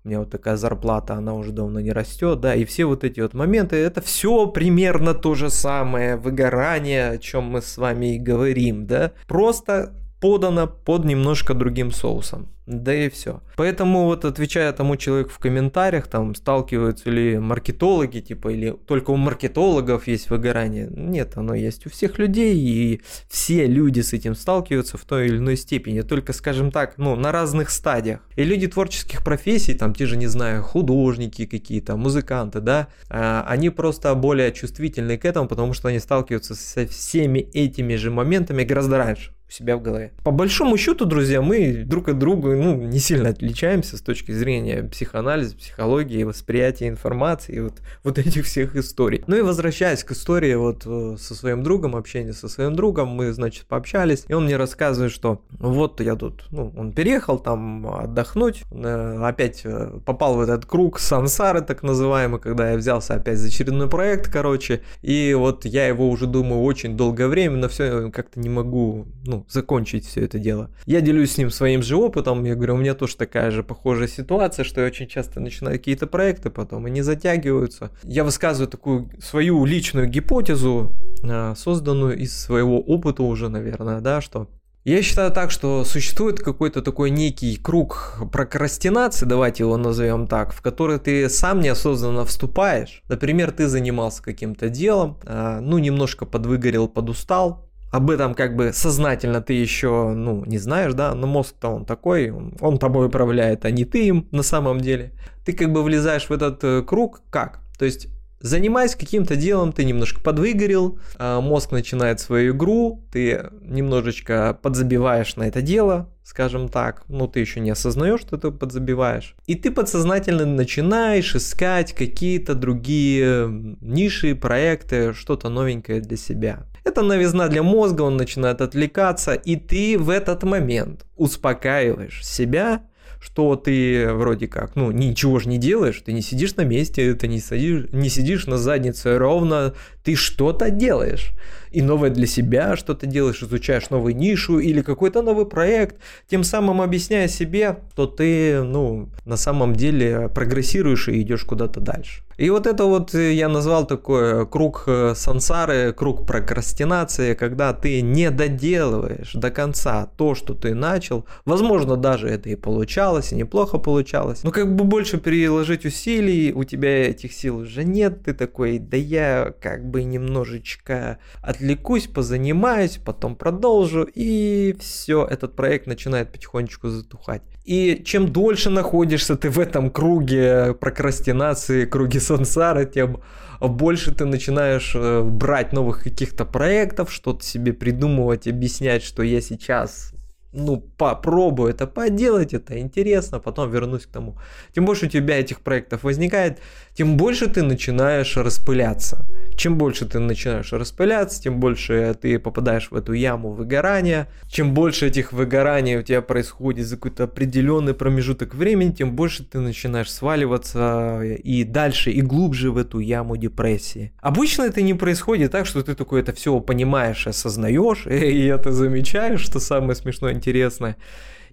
у 0.04 0.08
меня 0.08 0.20
вот 0.20 0.30
такая 0.30 0.56
зарплата, 0.56 1.14
она 1.14 1.34
уже 1.34 1.52
давно 1.52 1.80
не 1.80 1.92
растет, 1.92 2.40
да, 2.40 2.54
и 2.54 2.64
все 2.64 2.86
вот 2.86 3.04
эти 3.04 3.20
вот 3.20 3.34
моменты, 3.34 3.76
это 3.76 4.00
все 4.00 4.46
примерно 4.46 5.14
то 5.14 5.34
же 5.34 5.50
самое 5.50 6.16
выгорание, 6.16 7.10
о 7.10 7.18
чем 7.18 7.44
мы 7.44 7.60
с 7.60 7.76
вами 7.76 8.16
и 8.16 8.18
говорим, 8.18 8.86
да, 8.86 9.12
просто 9.26 9.92
подано 10.20 10.66
под 10.66 11.04
немножко 11.04 11.54
другим 11.54 11.90
соусом. 11.90 12.48
Да 12.70 12.94
и 12.94 13.08
все. 13.08 13.42
Поэтому 13.56 14.04
вот 14.04 14.24
отвечая 14.24 14.72
тому 14.72 14.96
человеку 14.96 15.30
в 15.30 15.38
комментариях, 15.40 16.06
там 16.06 16.36
сталкиваются 16.36 17.10
ли 17.10 17.36
маркетологи, 17.36 18.20
типа, 18.20 18.48
или 18.50 18.70
только 18.86 19.10
у 19.10 19.16
маркетологов 19.16 20.06
есть 20.06 20.30
выгорание. 20.30 20.88
Нет, 20.88 21.32
оно 21.36 21.54
есть 21.54 21.86
у 21.86 21.90
всех 21.90 22.18
людей, 22.20 22.56
и 22.56 23.00
все 23.28 23.66
люди 23.66 24.02
с 24.02 24.12
этим 24.12 24.36
сталкиваются 24.36 24.98
в 24.98 25.04
той 25.04 25.26
или 25.26 25.38
иной 25.38 25.56
степени. 25.56 26.02
Только, 26.02 26.32
скажем 26.32 26.70
так, 26.70 26.96
ну, 26.96 27.16
на 27.16 27.32
разных 27.32 27.70
стадиях. 27.70 28.20
И 28.36 28.44
люди 28.44 28.68
творческих 28.68 29.24
профессий, 29.24 29.74
там, 29.74 29.92
те 29.92 30.06
же, 30.06 30.16
не 30.16 30.28
знаю, 30.28 30.62
художники 30.62 31.46
какие-то, 31.46 31.96
музыканты, 31.96 32.60
да, 32.60 32.86
а, 33.08 33.44
они 33.48 33.70
просто 33.70 34.14
более 34.14 34.52
чувствительны 34.52 35.18
к 35.18 35.24
этому, 35.24 35.48
потому 35.48 35.72
что 35.72 35.88
они 35.88 35.98
сталкиваются 35.98 36.54
со 36.54 36.86
всеми 36.86 37.40
этими 37.40 37.96
же 37.96 38.12
моментами 38.12 38.62
гораздо 38.62 38.98
раньше 38.98 39.32
у 39.50 39.52
себя 39.52 39.76
в 39.76 39.82
голове. 39.82 40.12
По 40.22 40.30
большому 40.30 40.76
счету, 40.76 41.04
друзья, 41.04 41.42
мы 41.42 41.82
друг 41.84 42.08
от 42.08 42.18
друга 42.18 42.54
ну, 42.54 42.76
не 42.76 42.98
сильно 43.00 43.30
отличаемся 43.30 43.96
с 43.96 44.00
точки 44.00 44.30
зрения 44.30 44.84
психоанализа, 44.84 45.56
психологии, 45.56 46.22
восприятия 46.22 46.88
информации, 46.88 47.58
вот, 47.58 47.74
вот 48.04 48.18
этих 48.18 48.46
всех 48.46 48.76
историй. 48.76 49.24
Ну 49.26 49.36
и 49.36 49.42
возвращаясь 49.42 50.04
к 50.04 50.12
истории 50.12 50.54
вот 50.54 50.84
э, 50.86 51.16
со 51.18 51.34
своим 51.34 51.62
другом, 51.62 51.96
общение 51.96 52.32
со 52.32 52.48
своим 52.48 52.76
другом, 52.76 53.08
мы, 53.08 53.32
значит, 53.32 53.66
пообщались, 53.66 54.24
и 54.28 54.32
он 54.34 54.44
мне 54.44 54.56
рассказывает, 54.56 55.12
что 55.12 55.42
вот 55.50 56.00
я 56.00 56.14
тут, 56.14 56.44
ну, 56.50 56.72
он 56.76 56.92
переехал 56.92 57.38
там 57.38 57.86
отдохнуть, 57.88 58.62
э, 58.70 59.18
опять 59.22 59.62
э, 59.64 59.98
попал 60.06 60.36
в 60.36 60.40
этот 60.40 60.64
круг 60.66 61.00
сансары, 61.00 61.60
так 61.60 61.82
называемый, 61.82 62.40
когда 62.40 62.70
я 62.70 62.76
взялся 62.76 63.14
опять 63.14 63.38
за 63.38 63.48
очередной 63.48 63.88
проект, 63.88 64.30
короче, 64.30 64.82
и 65.02 65.34
вот 65.36 65.64
я 65.64 65.88
его 65.88 66.08
уже 66.08 66.26
думаю 66.26 66.62
очень 66.62 66.96
долгое 66.96 67.26
время, 67.26 67.56
но 67.56 67.68
все 67.68 68.10
как-то 68.12 68.38
не 68.38 68.48
могу, 68.48 69.06
ну, 69.26 69.39
закончить 69.48 70.06
все 70.06 70.24
это 70.24 70.38
дело. 70.38 70.70
Я 70.86 71.00
делюсь 71.00 71.32
с 71.32 71.38
ним 71.38 71.50
своим 71.50 71.82
же 71.82 71.96
опытом, 71.96 72.44
я 72.44 72.54
говорю, 72.54 72.74
у 72.74 72.78
меня 72.78 72.94
тоже 72.94 73.16
такая 73.16 73.50
же 73.50 73.62
похожая 73.62 74.08
ситуация, 74.08 74.64
что 74.64 74.80
я 74.80 74.86
очень 74.86 75.08
часто 75.08 75.40
начинаю 75.40 75.78
какие-то 75.78 76.06
проекты, 76.06 76.50
потом 76.50 76.86
они 76.86 77.02
затягиваются. 77.02 77.90
Я 78.02 78.24
высказываю 78.24 78.68
такую 78.68 79.10
свою 79.22 79.64
личную 79.64 80.08
гипотезу, 80.08 80.92
а, 81.22 81.54
созданную 81.54 82.18
из 82.18 82.36
своего 82.38 82.80
опыта 82.80 83.22
уже, 83.22 83.48
наверное, 83.48 84.00
да, 84.00 84.20
что 84.20 84.48
я 84.84 85.02
считаю 85.02 85.30
так, 85.30 85.50
что 85.50 85.84
существует 85.84 86.40
какой-то 86.40 86.80
такой 86.80 87.10
некий 87.10 87.56
круг 87.56 88.14
прокрастинации, 88.32 89.26
давайте 89.26 89.64
его 89.64 89.76
назовем 89.76 90.26
так, 90.26 90.54
в 90.54 90.62
который 90.62 90.98
ты 90.98 91.28
сам 91.28 91.60
неосознанно 91.60 92.24
вступаешь. 92.24 93.02
Например, 93.06 93.50
ты 93.50 93.68
занимался 93.68 94.22
каким-то 94.22 94.70
делом, 94.70 95.18
а, 95.24 95.60
ну, 95.60 95.76
немножко 95.76 96.24
подвыгорел, 96.24 96.88
подустал, 96.88 97.69
об 97.90 98.10
этом 98.10 98.34
как 98.34 98.56
бы 98.56 98.72
сознательно 98.72 99.40
ты 99.40 99.54
еще, 99.54 100.10
ну, 100.10 100.44
не 100.44 100.58
знаешь, 100.58 100.94
да, 100.94 101.14
но 101.14 101.26
мозг-то 101.26 101.68
он 101.68 101.84
такой, 101.84 102.30
он, 102.30 102.78
тобой 102.78 103.06
управляет, 103.06 103.64
а 103.64 103.70
не 103.70 103.84
ты 103.84 104.06
им 104.06 104.28
на 104.30 104.42
самом 104.42 104.80
деле. 104.80 105.12
Ты 105.44 105.52
как 105.52 105.72
бы 105.72 105.82
влезаешь 105.82 106.28
в 106.28 106.32
этот 106.32 106.62
э, 106.62 106.82
круг 106.82 107.22
как? 107.30 107.60
То 107.78 107.84
есть 107.84 108.08
Занимаясь 108.42 108.94
каким-то 108.94 109.36
делом, 109.36 109.70
ты 109.70 109.84
немножко 109.84 110.22
подвыгорел, 110.22 110.98
а 111.18 111.42
мозг 111.42 111.72
начинает 111.72 112.20
свою 112.20 112.54
игру, 112.54 113.04
ты 113.12 113.50
немножечко 113.60 114.58
подзабиваешь 114.62 115.36
на 115.36 115.42
это 115.46 115.60
дело, 115.60 116.08
скажем 116.24 116.70
так, 116.70 117.04
но 117.08 117.26
ты 117.26 117.40
еще 117.40 117.60
не 117.60 117.68
осознаешь, 117.68 118.20
что 118.20 118.38
ты 118.38 118.50
подзабиваешь. 118.50 119.36
И 119.46 119.56
ты 119.56 119.70
подсознательно 119.70 120.46
начинаешь 120.46 121.36
искать 121.36 121.92
какие-то 121.92 122.54
другие 122.54 123.76
ниши, 123.82 124.34
проекты, 124.34 125.12
что-то 125.12 125.50
новенькое 125.50 126.00
для 126.00 126.16
себя. 126.16 126.66
Это 126.84 127.02
новизна 127.02 127.48
для 127.48 127.62
мозга, 127.62 128.02
он 128.02 128.16
начинает 128.16 128.60
отвлекаться, 128.60 129.34
и 129.34 129.56
ты 129.56 129.98
в 129.98 130.10
этот 130.10 130.42
момент 130.42 131.04
успокаиваешь 131.16 132.24
себя, 132.24 132.82
что 133.20 133.54
ты 133.54 134.12
вроде 134.14 134.48
как, 134.48 134.76
ну, 134.76 134.90
ничего 134.90 135.38
же 135.38 135.48
не 135.48 135.58
делаешь, 135.58 136.02
ты 136.04 136.12
не 136.12 136.22
сидишь 136.22 136.56
на 136.56 136.62
месте, 136.62 137.14
ты 137.14 137.28
не 137.28 137.38
сидишь, 137.38 137.86
не 137.92 138.08
сидишь 138.08 138.46
на 138.46 138.56
заднице 138.56 139.18
ровно, 139.18 139.74
ты 140.02 140.16
что-то 140.16 140.70
делаешь. 140.70 141.32
И 141.70 141.82
новое 141.82 142.10
для 142.10 142.26
себя 142.26 142.76
что-то 142.76 143.06
делаешь, 143.06 143.42
изучаешь 143.42 143.90
новую 143.90 144.16
нишу 144.16 144.58
или 144.58 144.82
какой-то 144.82 145.22
новый 145.22 145.46
проект, 145.46 145.96
тем 146.28 146.44
самым 146.44 146.80
объясняя 146.80 147.28
себе, 147.28 147.78
что 147.92 148.06
ты, 148.06 148.62
ну, 148.62 149.08
на 149.24 149.36
самом 149.36 149.76
деле 149.76 150.28
прогрессируешь 150.28 151.08
и 151.08 151.20
идешь 151.20 151.44
куда-то 151.44 151.80
дальше. 151.80 152.22
И 152.40 152.48
вот 152.48 152.66
это 152.66 152.86
вот 152.86 153.14
э, 153.14 153.34
я 153.34 153.50
назвал 153.50 153.86
такой 153.86 154.46
круг 154.46 154.84
э, 154.86 155.12
сансары, 155.14 155.92
круг 155.92 156.26
прокрастинации, 156.26 157.34
когда 157.34 157.74
ты 157.74 158.00
не 158.00 158.30
доделываешь 158.30 159.32
до 159.34 159.50
конца 159.50 160.06
то, 160.16 160.34
что 160.34 160.54
ты 160.54 160.74
начал. 160.74 161.26
Возможно, 161.44 161.98
даже 161.98 162.28
это 162.28 162.48
и 162.48 162.56
получалось, 162.56 163.32
и 163.32 163.34
неплохо 163.34 163.76
получалось. 163.76 164.42
Но 164.42 164.52
как 164.52 164.74
бы 164.74 164.84
больше 164.84 165.18
переложить 165.18 165.84
усилий, 165.84 166.54
у 166.54 166.64
тебя 166.64 167.10
этих 167.10 167.34
сил 167.34 167.58
уже 167.58 167.84
нет, 167.84 168.24
ты 168.24 168.32
такой, 168.32 168.78
да 168.78 168.96
я 168.96 169.52
как 169.60 169.84
бы 169.84 170.02
немножечко 170.02 171.18
отвлекусь, 171.60 172.06
позанимаюсь, 172.06 172.98
потом 173.04 173.36
продолжу, 173.36 174.08
и 174.14 174.74
все, 174.80 175.26
этот 175.26 175.54
проект 175.54 175.86
начинает 175.86 176.32
потихонечку 176.32 176.88
затухать. 176.88 177.42
И 177.64 178.02
чем 178.04 178.32
дольше 178.32 178.70
находишься 178.70 179.36
ты 179.36 179.50
в 179.50 179.58
этом 179.58 179.90
круге 179.90 180.74
прокрастинации, 180.74 181.84
круге 181.84 182.20
сансары, 182.20 182.86
тем 182.86 183.20
больше 183.60 184.14
ты 184.14 184.24
начинаешь 184.24 184.92
э, 184.94 185.22
брать 185.22 185.74
новых 185.74 186.02
каких-то 186.02 186.46
проектов, 186.46 187.12
что-то 187.12 187.44
себе 187.44 187.74
придумывать, 187.74 188.48
объяснять, 188.48 189.02
что 189.02 189.22
я 189.22 189.42
сейчас 189.42 190.14
ну, 190.52 190.78
попробую 190.96 191.70
это 191.70 191.86
поделать, 191.86 192.54
это 192.54 192.78
интересно, 192.78 193.38
потом 193.38 193.70
вернусь 193.70 194.06
к 194.06 194.10
тому. 194.10 194.36
Тем 194.74 194.84
больше 194.84 195.06
у 195.06 195.08
тебя 195.08 195.38
этих 195.38 195.60
проектов 195.60 196.02
возникает, 196.02 196.58
тем 196.94 197.16
больше 197.16 197.48
ты 197.48 197.62
начинаешь 197.62 198.36
распыляться. 198.36 199.24
Чем 199.56 199.78
больше 199.78 200.06
ты 200.06 200.18
начинаешь 200.18 200.72
распыляться, 200.72 201.40
тем 201.40 201.60
больше 201.60 202.16
ты 202.20 202.38
попадаешь 202.38 202.90
в 202.90 202.96
эту 202.96 203.12
яму 203.12 203.52
выгорания. 203.52 204.28
Чем 204.48 204.74
больше 204.74 205.06
этих 205.06 205.32
выгораний 205.32 205.96
у 205.98 206.02
тебя 206.02 206.20
происходит 206.20 206.86
за 206.86 206.96
какой-то 206.96 207.24
определенный 207.24 207.94
промежуток 207.94 208.54
времени, 208.54 208.90
тем 208.90 209.14
больше 209.14 209.44
ты 209.44 209.60
начинаешь 209.60 210.10
сваливаться 210.12 211.22
и 211.22 211.62
дальше, 211.62 212.10
и 212.10 212.22
глубже 212.22 212.72
в 212.72 212.76
эту 212.76 212.98
яму 212.98 213.36
депрессии. 213.36 214.12
Обычно 214.20 214.64
это 214.64 214.82
не 214.82 214.94
происходит 214.94 215.52
так, 215.52 215.66
что 215.66 215.82
ты 215.82 215.94
такое 215.94 216.22
это 216.22 216.32
все 216.32 216.58
понимаешь, 216.60 217.26
осознаешь, 217.26 218.06
и 218.06 218.46
это 218.46 218.72
замечаешь, 218.72 219.40
что 219.40 219.60
самое 219.60 219.94
смешное, 219.94 220.39
интересное. 220.40 220.96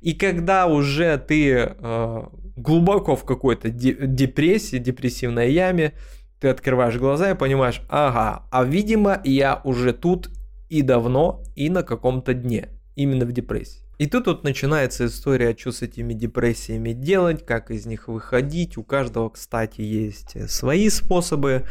И 0.01 0.13
когда 0.13 0.67
уже 0.67 1.17
ты 1.17 1.75
э, 1.77 2.24
глубоко 2.56 3.15
в 3.15 3.25
какой-то 3.25 3.70
депрессии, 3.70 4.77
депрессивной 4.77 5.51
яме, 5.51 5.94
ты 6.39 6.50
открываешь 6.50 6.98
глаза 6.98 7.32
и 7.32 7.36
понимаешь, 7.36 7.82
ага, 7.89 8.48
а 8.51 8.63
видимо 8.63 9.22
я 9.24 9.62
уже 9.63 9.94
тут 9.94 10.29
и 10.70 10.82
давно, 10.82 11.44
и 11.56 11.70
на 11.70 11.84
каком-то 11.84 12.34
дне, 12.34 12.70
именно 12.96 13.25
в 13.25 13.32
депрессии. 13.32 13.82
И 13.98 14.06
тут 14.06 14.27
вот 14.27 14.44
начинается 14.44 15.08
история, 15.08 15.56
что 15.58 15.72
с 15.72 15.82
этими 15.82 16.13
депрессиями 16.13 16.94
делать, 16.94 17.44
как 17.44 17.72
из 17.72 17.88
них 17.88 18.08
выходить. 18.08 18.77
У 18.77 18.84
каждого, 18.84 19.29
кстати, 19.29 19.82
есть 19.82 20.50
свои 20.51 20.89
способы. 20.89 21.65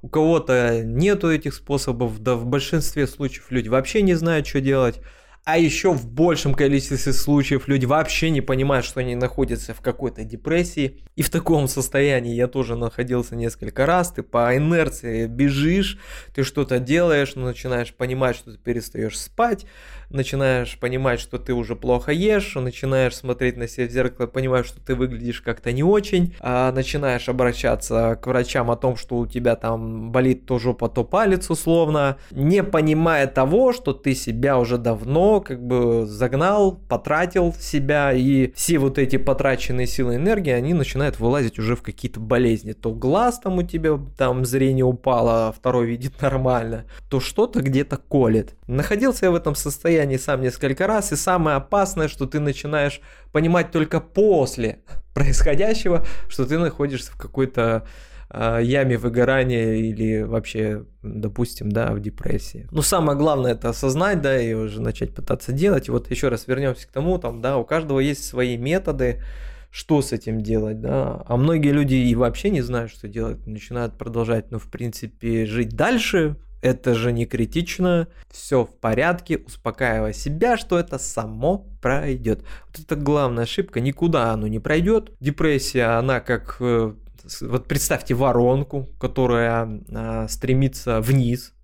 У 0.00 0.08
кого-то 0.08 0.82
нету 0.84 1.30
этих 1.30 1.54
способов, 1.54 2.20
да 2.20 2.36
в 2.36 2.46
большинстве 2.46 3.06
случаев 3.06 3.50
люди 3.50 3.68
вообще 3.68 4.02
не 4.02 4.14
знают, 4.14 4.46
что 4.46 4.60
делать. 4.60 5.00
А 5.44 5.58
еще 5.58 5.92
в 5.92 6.06
большем 6.06 6.54
количестве 6.54 7.12
случаев 7.12 7.66
люди 7.66 7.84
вообще 7.84 8.30
не 8.30 8.40
понимают, 8.40 8.86
что 8.86 9.00
они 9.00 9.16
находятся 9.16 9.74
в 9.74 9.80
какой-то 9.80 10.22
депрессии. 10.22 11.00
И 11.16 11.22
в 11.22 11.30
таком 11.30 11.66
состоянии 11.66 12.32
я 12.32 12.46
тоже 12.46 12.76
находился 12.76 13.34
несколько 13.34 13.84
раз. 13.84 14.12
Ты 14.12 14.22
по 14.22 14.56
инерции 14.56 15.26
бежишь, 15.26 15.98
ты 16.32 16.44
что-то 16.44 16.78
делаешь, 16.78 17.34
начинаешь 17.34 17.92
понимать, 17.92 18.36
что 18.36 18.52
ты 18.52 18.58
перестаешь 18.58 19.18
спать, 19.18 19.66
начинаешь 20.10 20.78
понимать, 20.78 21.18
что 21.18 21.38
ты 21.38 21.54
уже 21.54 21.74
плохо 21.74 22.12
ешь, 22.12 22.54
начинаешь 22.54 23.16
смотреть 23.16 23.56
на 23.56 23.66
себя 23.66 23.88
в 23.88 23.90
зеркало, 23.90 24.28
понимаешь, 24.28 24.66
что 24.66 24.80
ты 24.80 24.94
выглядишь 24.94 25.40
как-то 25.40 25.72
не 25.72 25.82
очень, 25.82 26.36
а 26.38 26.70
начинаешь 26.70 27.28
обращаться 27.28 28.16
к 28.22 28.28
врачам 28.28 28.70
о 28.70 28.76
том, 28.76 28.96
что 28.96 29.16
у 29.16 29.26
тебя 29.26 29.56
там 29.56 30.12
болит 30.12 30.46
то 30.46 30.60
жопа, 30.60 30.88
то 30.88 31.02
палец 31.02 31.50
условно, 31.50 32.18
не 32.30 32.62
понимая 32.62 33.26
того, 33.26 33.72
что 33.72 33.92
ты 33.92 34.14
себя 34.14 34.56
уже 34.58 34.78
давно 34.78 35.31
как 35.40 35.62
бы 35.62 36.06
загнал, 36.06 36.72
потратил 36.88 37.52
себя, 37.54 38.12
и 38.12 38.52
все 38.52 38.78
вот 38.78 38.98
эти 38.98 39.16
потраченные 39.16 39.86
силы 39.86 40.16
энергии, 40.16 40.52
они 40.52 40.74
начинают 40.74 41.18
вылазить 41.18 41.58
уже 41.58 41.76
в 41.76 41.82
какие-то 41.82 42.20
болезни. 42.20 42.72
То 42.72 42.92
глаз 42.92 43.40
там 43.40 43.58
у 43.58 43.62
тебя, 43.62 43.98
там 44.16 44.44
зрение 44.44 44.84
упало, 44.84 45.48
а 45.48 45.52
второй 45.52 45.86
видит 45.86 46.20
нормально, 46.20 46.84
то 47.08 47.20
что-то 47.20 47.60
где-то 47.60 47.96
колет. 47.96 48.56
Находился 48.66 49.26
я 49.26 49.30
в 49.30 49.34
этом 49.34 49.54
состоянии 49.54 50.16
сам 50.16 50.42
несколько 50.42 50.86
раз, 50.86 51.12
и 51.12 51.16
самое 51.16 51.56
опасное, 51.56 52.08
что 52.08 52.26
ты 52.26 52.40
начинаешь 52.40 53.00
понимать 53.32 53.70
только 53.70 54.00
после 54.00 54.80
происходящего, 55.14 56.04
что 56.28 56.46
ты 56.46 56.58
находишься 56.58 57.12
в 57.12 57.16
какой-то 57.16 57.86
яме 58.32 58.96
выгорания 58.96 59.74
или 59.74 60.22
вообще, 60.22 60.84
допустим, 61.02 61.70
да, 61.70 61.92
в 61.92 62.00
депрессии. 62.00 62.66
Но 62.70 62.82
самое 62.82 63.18
главное 63.18 63.52
это 63.52 63.68
осознать, 63.68 64.22
да, 64.22 64.40
и 64.40 64.54
уже 64.54 64.80
начать 64.80 65.14
пытаться 65.14 65.52
делать. 65.52 65.88
И 65.88 65.90
вот 65.90 66.10
еще 66.10 66.28
раз 66.28 66.46
вернемся 66.46 66.88
к 66.88 66.92
тому, 66.92 67.18
там, 67.18 67.40
да, 67.42 67.58
у 67.58 67.64
каждого 67.64 68.00
есть 68.00 68.24
свои 68.24 68.56
методы, 68.56 69.22
что 69.70 70.02
с 70.02 70.12
этим 70.12 70.40
делать, 70.40 70.80
да. 70.80 71.22
А 71.26 71.36
многие 71.36 71.72
люди 71.72 71.94
и 71.94 72.14
вообще 72.14 72.50
не 72.50 72.62
знают, 72.62 72.90
что 72.90 73.08
делать, 73.08 73.46
начинают 73.46 73.98
продолжать, 73.98 74.50
ну, 74.50 74.58
в 74.58 74.70
принципе, 74.70 75.46
жить 75.46 75.76
дальше, 75.76 76.36
это 76.62 76.94
же 76.94 77.12
не 77.12 77.26
критично, 77.26 78.06
все 78.30 78.64
в 78.64 78.74
порядке, 78.78 79.38
успокаивая 79.38 80.12
себя, 80.12 80.56
что 80.56 80.78
это 80.78 80.98
само 80.98 81.66
пройдет. 81.82 82.44
Вот 82.68 82.78
это 82.84 82.94
главная 82.96 83.44
ошибка, 83.44 83.80
никуда 83.80 84.30
оно 84.30 84.46
не 84.46 84.60
пройдет. 84.60 85.10
Депрессия, 85.20 85.98
она 85.98 86.20
как, 86.20 86.56
э, 86.60 86.94
вот 87.40 87.66
представьте 87.68 88.14
воронку, 88.14 88.88
которая 88.98 89.80
а, 89.92 90.28
стремится 90.28 91.00
вниз, 91.00 91.54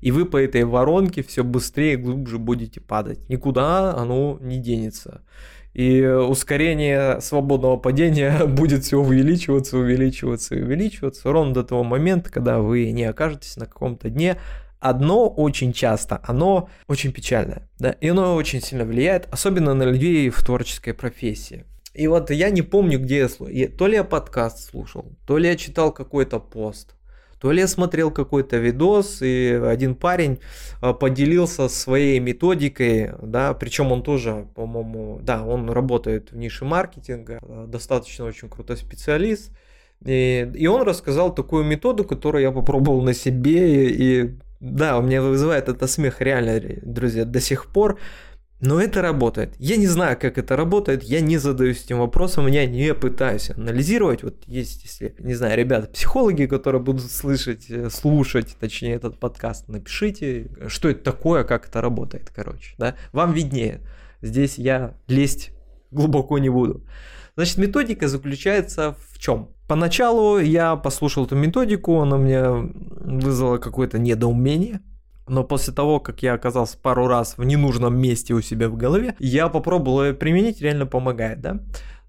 и 0.00 0.12
вы 0.12 0.26
по 0.26 0.36
этой 0.36 0.64
воронке 0.64 1.22
все 1.22 1.42
быстрее 1.42 1.94
и 1.94 1.96
глубже 1.96 2.38
будете 2.38 2.80
падать. 2.80 3.28
Никуда 3.28 3.94
оно 3.94 4.38
не 4.40 4.58
денется. 4.58 5.22
И 5.74 6.04
ускорение 6.04 7.20
свободного 7.20 7.76
падения 7.76 8.44
будет 8.46 8.84
все 8.84 8.98
увеличиваться, 8.98 9.78
увеличиваться 9.78 10.54
и 10.54 10.62
увеличиваться 10.62 11.30
ровно 11.30 11.54
до 11.54 11.64
того 11.64 11.84
момента, 11.84 12.30
когда 12.30 12.58
вы 12.58 12.90
не 12.90 13.04
окажетесь 13.04 13.56
на 13.56 13.66
каком-то 13.66 14.08
дне. 14.08 14.38
Одно 14.80 15.28
очень 15.28 15.72
часто, 15.72 16.20
оно 16.22 16.68
очень 16.86 17.12
печальное, 17.12 17.68
да, 17.80 17.90
и 17.90 18.08
оно 18.08 18.36
очень 18.36 18.60
сильно 18.62 18.84
влияет, 18.84 19.26
особенно 19.32 19.74
на 19.74 19.82
людей 19.82 20.30
в 20.30 20.40
творческой 20.40 20.94
профессии. 20.94 21.64
И 21.98 22.06
вот 22.06 22.30
я 22.30 22.50
не 22.50 22.62
помню, 22.62 23.00
где 23.00 23.18
я 23.18 23.28
слушал. 23.28 23.54
То 23.76 23.88
ли 23.88 23.94
я 23.94 24.04
подкаст 24.04 24.70
слушал, 24.70 25.04
то 25.26 25.36
ли 25.36 25.48
я 25.48 25.56
читал 25.56 25.92
какой-то 25.92 26.38
пост, 26.38 26.94
то 27.40 27.50
ли 27.50 27.58
я 27.58 27.66
смотрел 27.66 28.12
какой-то 28.12 28.56
видос, 28.56 29.20
и 29.20 29.60
один 29.64 29.96
парень 29.96 30.38
а, 30.80 30.92
поделился 30.92 31.68
своей 31.68 32.20
методикой, 32.20 33.10
да, 33.20 33.52
причем 33.52 33.90
он 33.90 34.04
тоже, 34.04 34.46
по-моему, 34.54 35.18
да, 35.22 35.44
он 35.44 35.70
работает 35.70 36.30
в 36.30 36.36
нише 36.36 36.64
маркетинга, 36.64 37.40
а, 37.42 37.66
достаточно 37.66 38.26
очень 38.26 38.48
крутой 38.48 38.76
специалист, 38.76 39.50
и, 40.04 40.48
и 40.54 40.68
он 40.68 40.82
рассказал 40.82 41.34
такую 41.34 41.64
методу, 41.64 42.04
которую 42.04 42.42
я 42.42 42.52
попробовал 42.52 43.02
на 43.02 43.12
себе, 43.12 43.86
и, 43.86 44.22
и 44.22 44.38
да, 44.60 44.98
у 44.98 45.02
меня 45.02 45.20
вызывает 45.20 45.68
это 45.68 45.88
смех 45.88 46.20
реально, 46.20 46.60
друзья, 46.82 47.24
до 47.24 47.40
сих 47.40 47.66
пор, 47.66 47.98
но 48.60 48.80
это 48.80 49.02
работает. 49.02 49.54
Я 49.58 49.76
не 49.76 49.86
знаю, 49.86 50.18
как 50.20 50.36
это 50.36 50.56
работает, 50.56 51.04
я 51.04 51.20
не 51.20 51.38
задаюсь 51.38 51.84
этим 51.84 51.98
вопросом, 51.98 52.46
я 52.48 52.66
не 52.66 52.92
пытаюсь 52.94 53.50
анализировать. 53.50 54.22
Вот 54.22 54.42
есть, 54.46 54.84
если, 54.84 55.14
не 55.18 55.34
знаю, 55.34 55.56
ребята, 55.56 55.88
психологи, 55.88 56.46
которые 56.46 56.82
будут 56.82 57.10
слышать, 57.10 57.70
э, 57.70 57.88
слушать, 57.90 58.56
точнее, 58.58 58.94
этот 58.94 59.18
подкаст, 59.18 59.68
напишите, 59.68 60.50
что 60.66 60.88
это 60.88 61.04
такое, 61.04 61.44
как 61.44 61.68
это 61.68 61.80
работает, 61.80 62.30
короче, 62.34 62.74
да. 62.78 62.96
Вам 63.12 63.32
виднее. 63.32 63.80
Здесь 64.22 64.58
я 64.58 64.94
лезть 65.06 65.52
глубоко 65.90 66.38
не 66.38 66.48
буду. 66.48 66.84
Значит, 67.36 67.58
методика 67.58 68.08
заключается 68.08 68.96
в 69.12 69.18
чем? 69.18 69.50
Поначалу 69.68 70.38
я 70.38 70.74
послушал 70.74 71.26
эту 71.26 71.36
методику, 71.36 72.00
она 72.00 72.16
мне 72.16 72.42
вызвала 72.42 73.58
какое-то 73.58 73.98
недоумение, 73.98 74.80
но 75.28 75.44
после 75.44 75.72
того, 75.72 76.00
как 76.00 76.22
я 76.22 76.34
оказался 76.34 76.78
пару 76.78 77.06
раз 77.06 77.36
в 77.36 77.44
ненужном 77.44 77.98
месте 77.98 78.34
у 78.34 78.40
себя 78.40 78.68
в 78.68 78.76
голове, 78.76 79.14
я 79.18 79.48
попробовал 79.48 80.04
ее 80.04 80.14
применить, 80.14 80.60
реально 80.60 80.86
помогает, 80.86 81.40
да? 81.40 81.60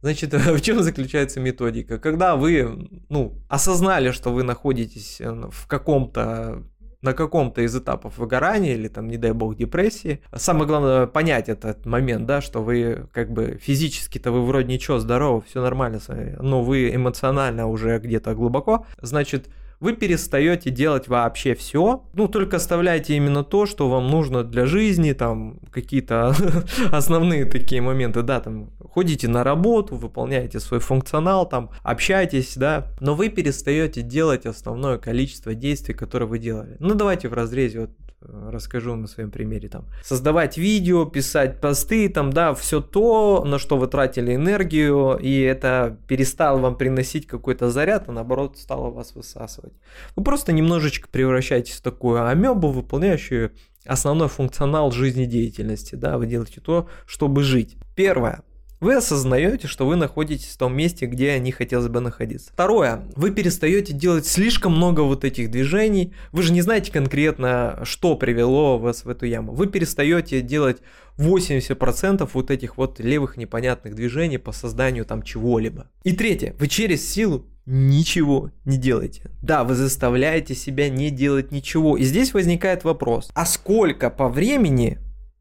Значит, 0.01 0.33
в 0.33 0.61
чем 0.61 0.81
заключается 0.81 1.39
методика? 1.39 1.99
Когда 1.99 2.35
вы, 2.35 2.89
ну, 3.09 3.33
осознали, 3.47 4.11
что 4.11 4.31
вы 4.31 4.43
находитесь 4.43 5.19
э, 5.19 5.49
в 5.51 5.67
каком-то 5.67 6.63
на 7.01 7.13
каком-то 7.13 7.61
из 7.61 7.75
этапов 7.75 8.17
выгорания 8.17 8.73
или 8.73 8.87
там, 8.89 9.07
не 9.07 9.17
дай 9.17 9.31
бог, 9.31 9.55
депрессии. 9.55 10.21
Самое 10.35 10.67
главное 10.67 11.07
понять 11.07 11.47
этот 11.47 11.85
момент, 11.85 12.25
да, 12.25 12.41
что 12.41 12.61
вы 12.61 13.07
как 13.13 13.31
бы 13.31 13.57
физически-то 13.61 14.31
вы 14.31 14.45
вроде 14.45 14.73
ничего, 14.73 14.99
здоровы, 14.99 15.41
все 15.47 15.61
нормально 15.61 15.99
с 15.99 16.09
вами, 16.09 16.35
но 16.41 16.61
вы 16.61 16.93
эмоционально 16.93 17.67
уже 17.67 17.99
где-то 17.99 18.35
глубоко. 18.35 18.85
Значит, 19.01 19.47
вы 19.79 19.93
перестаете 19.93 20.69
делать 20.69 21.07
вообще 21.07 21.55
все, 21.55 22.03
ну, 22.13 22.27
только 22.27 22.57
оставляете 22.57 23.15
именно 23.15 23.43
то, 23.43 23.65
что 23.65 23.89
вам 23.89 24.09
нужно 24.09 24.43
для 24.43 24.65
жизни, 24.65 25.13
там, 25.13 25.59
какие-то 25.71 26.35
основные 26.91 27.45
такие 27.45 27.81
моменты, 27.81 28.21
да, 28.21 28.39
там, 28.41 28.71
ходите 28.79 29.27
на 29.27 29.43
работу, 29.43 29.95
выполняете 29.95 30.59
свой 30.59 30.79
функционал, 30.79 31.47
там, 31.47 31.69
общаетесь, 31.83 32.55
да, 32.57 32.87
но 32.99 33.15
вы 33.15 33.29
перестаете 33.29 34.01
делать 34.01 34.45
основное 34.45 34.97
количество 34.97 35.53
действий, 35.53 35.93
которые 35.93 36.27
вы 36.27 36.39
делали. 36.39 36.75
Ну, 36.79 36.95
давайте 36.95 37.29
в 37.29 37.33
разрезе 37.33 37.81
вот 37.81 37.91
расскажу 38.21 38.95
на 38.95 39.07
своем 39.07 39.31
примере 39.31 39.69
там. 39.69 39.85
Создавать 40.03 40.57
видео, 40.57 41.05
писать 41.05 41.61
посты, 41.61 42.09
там, 42.09 42.31
да, 42.31 42.53
все 42.53 42.81
то, 42.81 43.43
на 43.45 43.59
что 43.59 43.77
вы 43.77 43.87
тратили 43.87 44.35
энергию, 44.35 45.17
и 45.17 45.39
это 45.41 45.97
перестало 46.07 46.59
вам 46.59 46.75
приносить 46.75 47.27
какой-то 47.27 47.69
заряд, 47.69 48.07
а 48.07 48.11
наоборот 48.11 48.57
стало 48.57 48.89
вас 48.89 49.15
высасывать. 49.15 49.73
Вы 50.15 50.23
просто 50.23 50.51
немножечко 50.51 51.07
превращаетесь 51.09 51.75
в 51.75 51.81
такую 51.81 52.27
амебу, 52.27 52.71
выполняющую 52.71 53.51
основной 53.85 54.27
функционал 54.27 54.91
жизнедеятельности, 54.91 55.95
да, 55.95 56.17
вы 56.17 56.27
делаете 56.27 56.61
то, 56.61 56.87
чтобы 57.05 57.43
жить. 57.43 57.77
Первое. 57.95 58.43
Вы 58.79 58.95
осознаете, 58.95 59.67
что 59.67 59.85
вы 59.85 59.97
находитесь 59.97 60.53
в 60.53 60.57
том 60.57 60.75
месте, 60.75 61.05
где 61.05 61.37
не 61.37 61.51
хотелось 61.51 61.89
бы 61.89 61.99
находиться. 61.99 62.53
Второе. 62.53 63.03
Вы 63.17 63.31
перестаете 63.31 63.91
делать 63.91 64.25
слишком 64.25 64.73
много 64.73 65.01
вот 65.01 65.25
этих 65.25 65.51
движений. 65.51 66.13
Вы 66.31 66.43
же 66.43 66.53
не 66.53 66.61
знаете 66.61 66.89
конкретно, 66.89 67.81
что 67.83 68.15
привело 68.15 68.77
вас 68.79 69.03
в 69.03 69.09
эту 69.09 69.25
яму. 69.25 69.51
Вы 69.51 69.67
перестаете 69.67 70.39
делать 70.39 70.77
80% 71.17 72.29
вот 72.33 72.51
этих 72.51 72.77
вот 72.77 73.01
левых 73.01 73.35
непонятных 73.35 73.95
движений 73.95 74.37
по 74.37 74.53
созданию 74.53 75.03
там 75.03 75.23
чего-либо. 75.23 75.89
И 76.03 76.13
третье. 76.13 76.55
Вы 76.57 76.69
через 76.69 77.05
силу 77.05 77.47
ничего 77.65 78.51
не 78.63 78.77
делаете. 78.77 79.29
Да, 79.41 79.65
вы 79.65 79.75
заставляете 79.75 80.55
себя 80.55 80.89
не 80.89 81.09
делать 81.09 81.51
ничего. 81.51 81.97
И 81.97 82.03
здесь 82.03 82.33
возникает 82.33 82.85
вопрос. 82.85 83.29
А 83.33 83.45
сколько 83.45 84.09
по 84.09 84.29
времени 84.29 84.99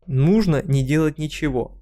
нужно 0.09 0.61
не 0.65 0.83
делать 0.83 1.19
ничего? 1.19 1.78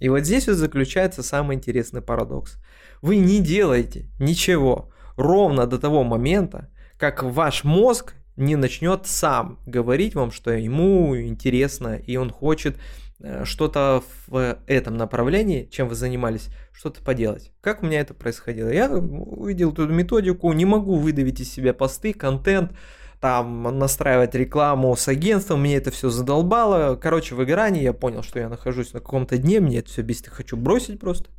И 0.00 0.08
вот 0.08 0.20
здесь 0.20 0.46
вот 0.46 0.56
заключается 0.56 1.22
самый 1.22 1.56
интересный 1.56 2.02
парадокс. 2.02 2.58
Вы 3.02 3.16
не 3.16 3.40
делаете 3.40 4.08
ничего 4.18 4.90
ровно 5.16 5.66
до 5.66 5.78
того 5.78 6.04
момента, 6.04 6.70
как 6.96 7.22
ваш 7.22 7.64
мозг 7.64 8.14
не 8.36 8.54
начнет 8.54 9.06
сам 9.06 9.58
говорить 9.66 10.14
вам, 10.14 10.30
что 10.30 10.52
ему 10.52 11.16
интересно, 11.20 11.96
и 11.96 12.16
он 12.16 12.30
хочет 12.30 12.76
э, 13.18 13.44
что-то 13.44 14.04
в 14.28 14.58
этом 14.66 14.96
направлении, 14.96 15.68
чем 15.70 15.88
вы 15.88 15.96
занимались, 15.96 16.48
что-то 16.72 17.02
поделать. 17.02 17.52
Как 17.60 17.82
у 17.82 17.86
меня 17.86 18.00
это 18.00 18.14
происходило? 18.14 18.68
Я 18.68 18.90
увидел 18.90 19.72
эту 19.72 19.88
методику, 19.88 20.52
не 20.52 20.64
могу 20.64 20.96
выдавить 20.96 21.40
из 21.40 21.50
себя 21.50 21.74
посты, 21.74 22.12
контент, 22.12 22.72
там 23.20 23.62
настраивать 23.78 24.34
рекламу 24.34 24.94
с 24.96 25.08
агентством, 25.08 25.60
мне 25.60 25.76
это 25.76 25.90
все 25.90 26.08
задолбало. 26.08 26.96
Короче, 26.96 27.34
в 27.34 27.38
выгорании 27.38 27.82
я 27.82 27.92
понял, 27.92 28.22
что 28.22 28.38
я 28.38 28.48
нахожусь 28.48 28.92
на 28.92 29.00
каком-то 29.00 29.38
дне, 29.38 29.60
мне 29.60 29.78
это 29.78 29.88
все 29.88 30.02
бесит, 30.02 30.28
хочу 30.28 30.56
бросить 30.56 31.00
просто. 31.00 31.30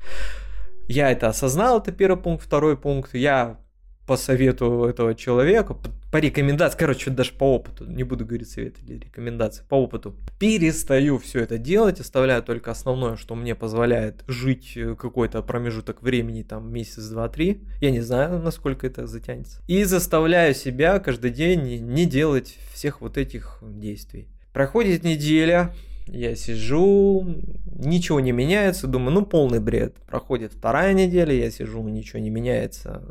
Я 0.88 1.12
это 1.12 1.28
осознал, 1.28 1.80
это 1.80 1.92
первый 1.92 2.22
пункт. 2.22 2.44
Второй 2.44 2.76
пункт, 2.76 3.14
я 3.14 3.60
по 4.08 4.18
совету 4.18 4.86
этого 4.86 5.14
человека, 5.14 5.78
по 6.12 6.18
рекомендации, 6.18 6.78
короче, 6.78 7.12
даже 7.12 7.34
по 7.34 7.56
опыту, 7.56 7.86
не 7.86 8.04
буду 8.04 8.25
говорить 8.25 8.50
совет 8.50 8.75
или 8.84 8.98
рекомендации, 8.98 9.63
по 9.68 9.75
опыту, 9.75 10.16
перестаю 10.39 11.20
все 11.20 11.42
это 11.42 11.58
делать, 11.58 12.00
оставляю 12.00 12.42
только 12.42 12.72
основное, 12.72 13.16
что 13.16 13.36
мне 13.36 13.54
позволяет 13.56 14.24
жить 14.28 14.74
э, 14.75 14.96
какой-то 14.96 15.42
промежуток 15.44 16.01
времени, 16.01 16.44
там, 16.44 16.72
месяц, 16.74 17.08
два, 17.10 17.30
три, 17.30 17.62
я 17.80 17.92
не 17.92 18.01
знаю, 18.01 18.39
насколько 18.39 18.88
это 18.88 19.06
затянется, 19.06 19.62
и 19.68 19.84
заставляю 19.84 20.56
себя 20.56 21.00
каждый 21.00 21.32
день 21.32 21.86
не 21.86 22.06
делать 22.06 22.58
всех 22.74 23.01
вот 23.01 23.18
этих 23.18 23.60
действий. 23.62 24.30
Проходит 24.51 25.04
неделя, 25.04 25.75
я 26.12 26.36
сижу, 26.36 27.25
ничего 27.66 28.20
не 28.20 28.32
меняется, 28.32 28.88
думаю, 28.88 29.12
ну 29.12 29.25
полный 29.25 29.60
бред. 29.60 29.96
Проходит 30.08 30.54
вторая 30.54 30.94
неделя, 30.94 31.34
я 31.34 31.50
сижу, 31.51 31.82
ничего 31.88 32.20
не 32.20 32.30
меняется. 32.30 33.04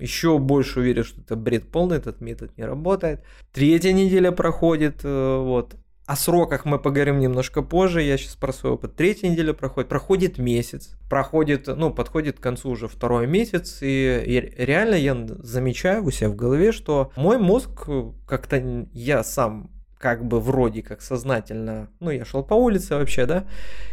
Еще 0.00 0.38
больше 0.38 0.80
уверен, 0.80 1.04
что 1.04 1.20
это 1.20 1.36
бред 1.36 1.68
полный, 1.68 1.96
этот 1.96 2.20
метод 2.20 2.56
не 2.56 2.64
работает. 2.64 3.22
Третья 3.52 3.92
неделя 3.92 4.32
проходит, 4.32 5.00
э, 5.04 5.38
вот. 5.38 5.76
О 6.06 6.16
сроках 6.16 6.64
мы 6.64 6.80
поговорим 6.80 7.20
немножко 7.20 7.62
позже, 7.62 8.02
я 8.02 8.18
сейчас 8.18 8.34
про 8.34 8.52
свой 8.52 8.72
опыт. 8.72 8.96
Третья 8.96 9.28
неделя 9.28 9.52
проходит, 9.52 9.88
проходит 9.88 10.38
месяц, 10.38 10.98
проходит, 11.08 11.68
ну, 11.68 11.94
подходит 11.94 12.40
к 12.40 12.42
концу 12.42 12.70
уже 12.70 12.88
второй 12.88 13.28
месяц, 13.28 13.78
и, 13.80 14.20
и 14.26 14.64
реально 14.64 14.96
я 14.96 15.16
замечаю 15.38 16.04
у 16.04 16.10
себя 16.10 16.30
в 16.30 16.34
голове, 16.34 16.72
что 16.72 17.12
мой 17.14 17.38
мозг 17.38 17.86
как-то 18.26 18.88
я 18.92 19.22
сам 19.22 19.70
как 20.00 20.24
бы 20.24 20.40
вроде 20.40 20.82
как 20.82 21.02
сознательно, 21.02 21.90
ну 22.00 22.10
я 22.10 22.24
шел 22.24 22.42
по 22.42 22.54
улице 22.54 22.96
вообще, 22.96 23.26
да, 23.26 23.44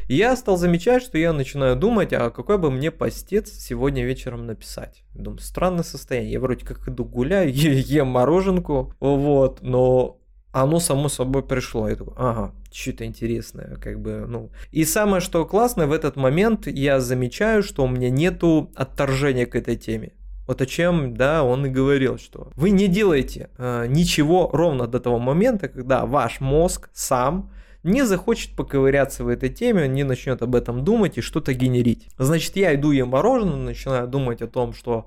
и 0.08 0.16
я 0.16 0.38
стал 0.38 0.56
замечать, 0.56 1.04
что 1.04 1.18
я 1.18 1.34
начинаю 1.34 1.76
думать, 1.76 2.14
а 2.14 2.30
какой 2.30 2.58
бы 2.58 2.72
мне 2.72 2.92
постец 2.92 3.52
сегодня 3.52 4.06
вечером 4.06 4.46
написать. 4.46 5.04
Думаю, 5.14 5.40
странное 5.40 5.84
состояние, 5.84 6.32
я 6.32 6.40
вроде 6.40 6.66
как 6.66 6.88
иду 6.88 7.04
гуляю, 7.04 7.52
ем 7.54 8.08
мороженку, 8.08 8.94
вот, 9.02 9.62
но 9.62 10.22
оно 10.54 10.80
само 10.80 11.10
собой 11.10 11.44
пришло. 11.44 11.90
Я 11.90 11.98
такой, 11.98 12.14
ага, 12.16 12.56
что-то 12.72 13.06
интересное, 13.06 13.76
как 13.76 14.00
бы, 14.00 14.26
ну. 14.28 14.50
И 14.72 14.86
самое, 14.86 15.22
что 15.22 15.46
классное, 15.46 15.88
в 15.88 15.92
этот 15.92 16.16
момент 16.16 16.68
я 16.68 17.02
замечаю, 17.02 17.64
что 17.64 17.84
у 17.84 17.88
меня 17.88 18.10
нету 18.10 18.72
отторжения 18.76 19.46
к 19.46 19.56
этой 19.56 19.76
теме. 19.76 20.14
Вот 20.48 20.62
о 20.62 20.66
чем, 20.66 21.16
да, 21.16 21.44
он 21.44 21.66
и 21.66 21.70
говорил, 21.70 22.18
что 22.18 22.50
вы 22.56 22.70
не 22.70 22.88
делаете 22.88 23.50
э, 23.58 23.86
ничего 23.88 24.50
ровно 24.54 24.88
до 24.88 25.00
того 25.00 25.20
момента, 25.20 25.68
когда 25.68 26.06
ваш 26.06 26.40
мозг 26.40 26.90
сам 26.94 27.52
не 27.84 28.06
захочет 28.06 28.56
поковыряться 28.56 29.24
в 29.24 29.28
этой 29.28 29.50
теме, 29.50 29.88
не 29.88 30.04
начнет 30.04 30.42
об 30.42 30.56
этом 30.56 30.84
думать 30.84 31.18
и 31.18 31.22
что-то 31.22 31.54
генерить. 31.54 32.08
Значит, 32.18 32.56
я 32.56 32.74
иду 32.76 32.92
ем 32.92 33.10
мороженое, 33.10 33.58
начинаю 33.58 34.08
думать 34.08 34.42
о 34.42 34.48
том, 34.48 34.74
что 34.74 35.06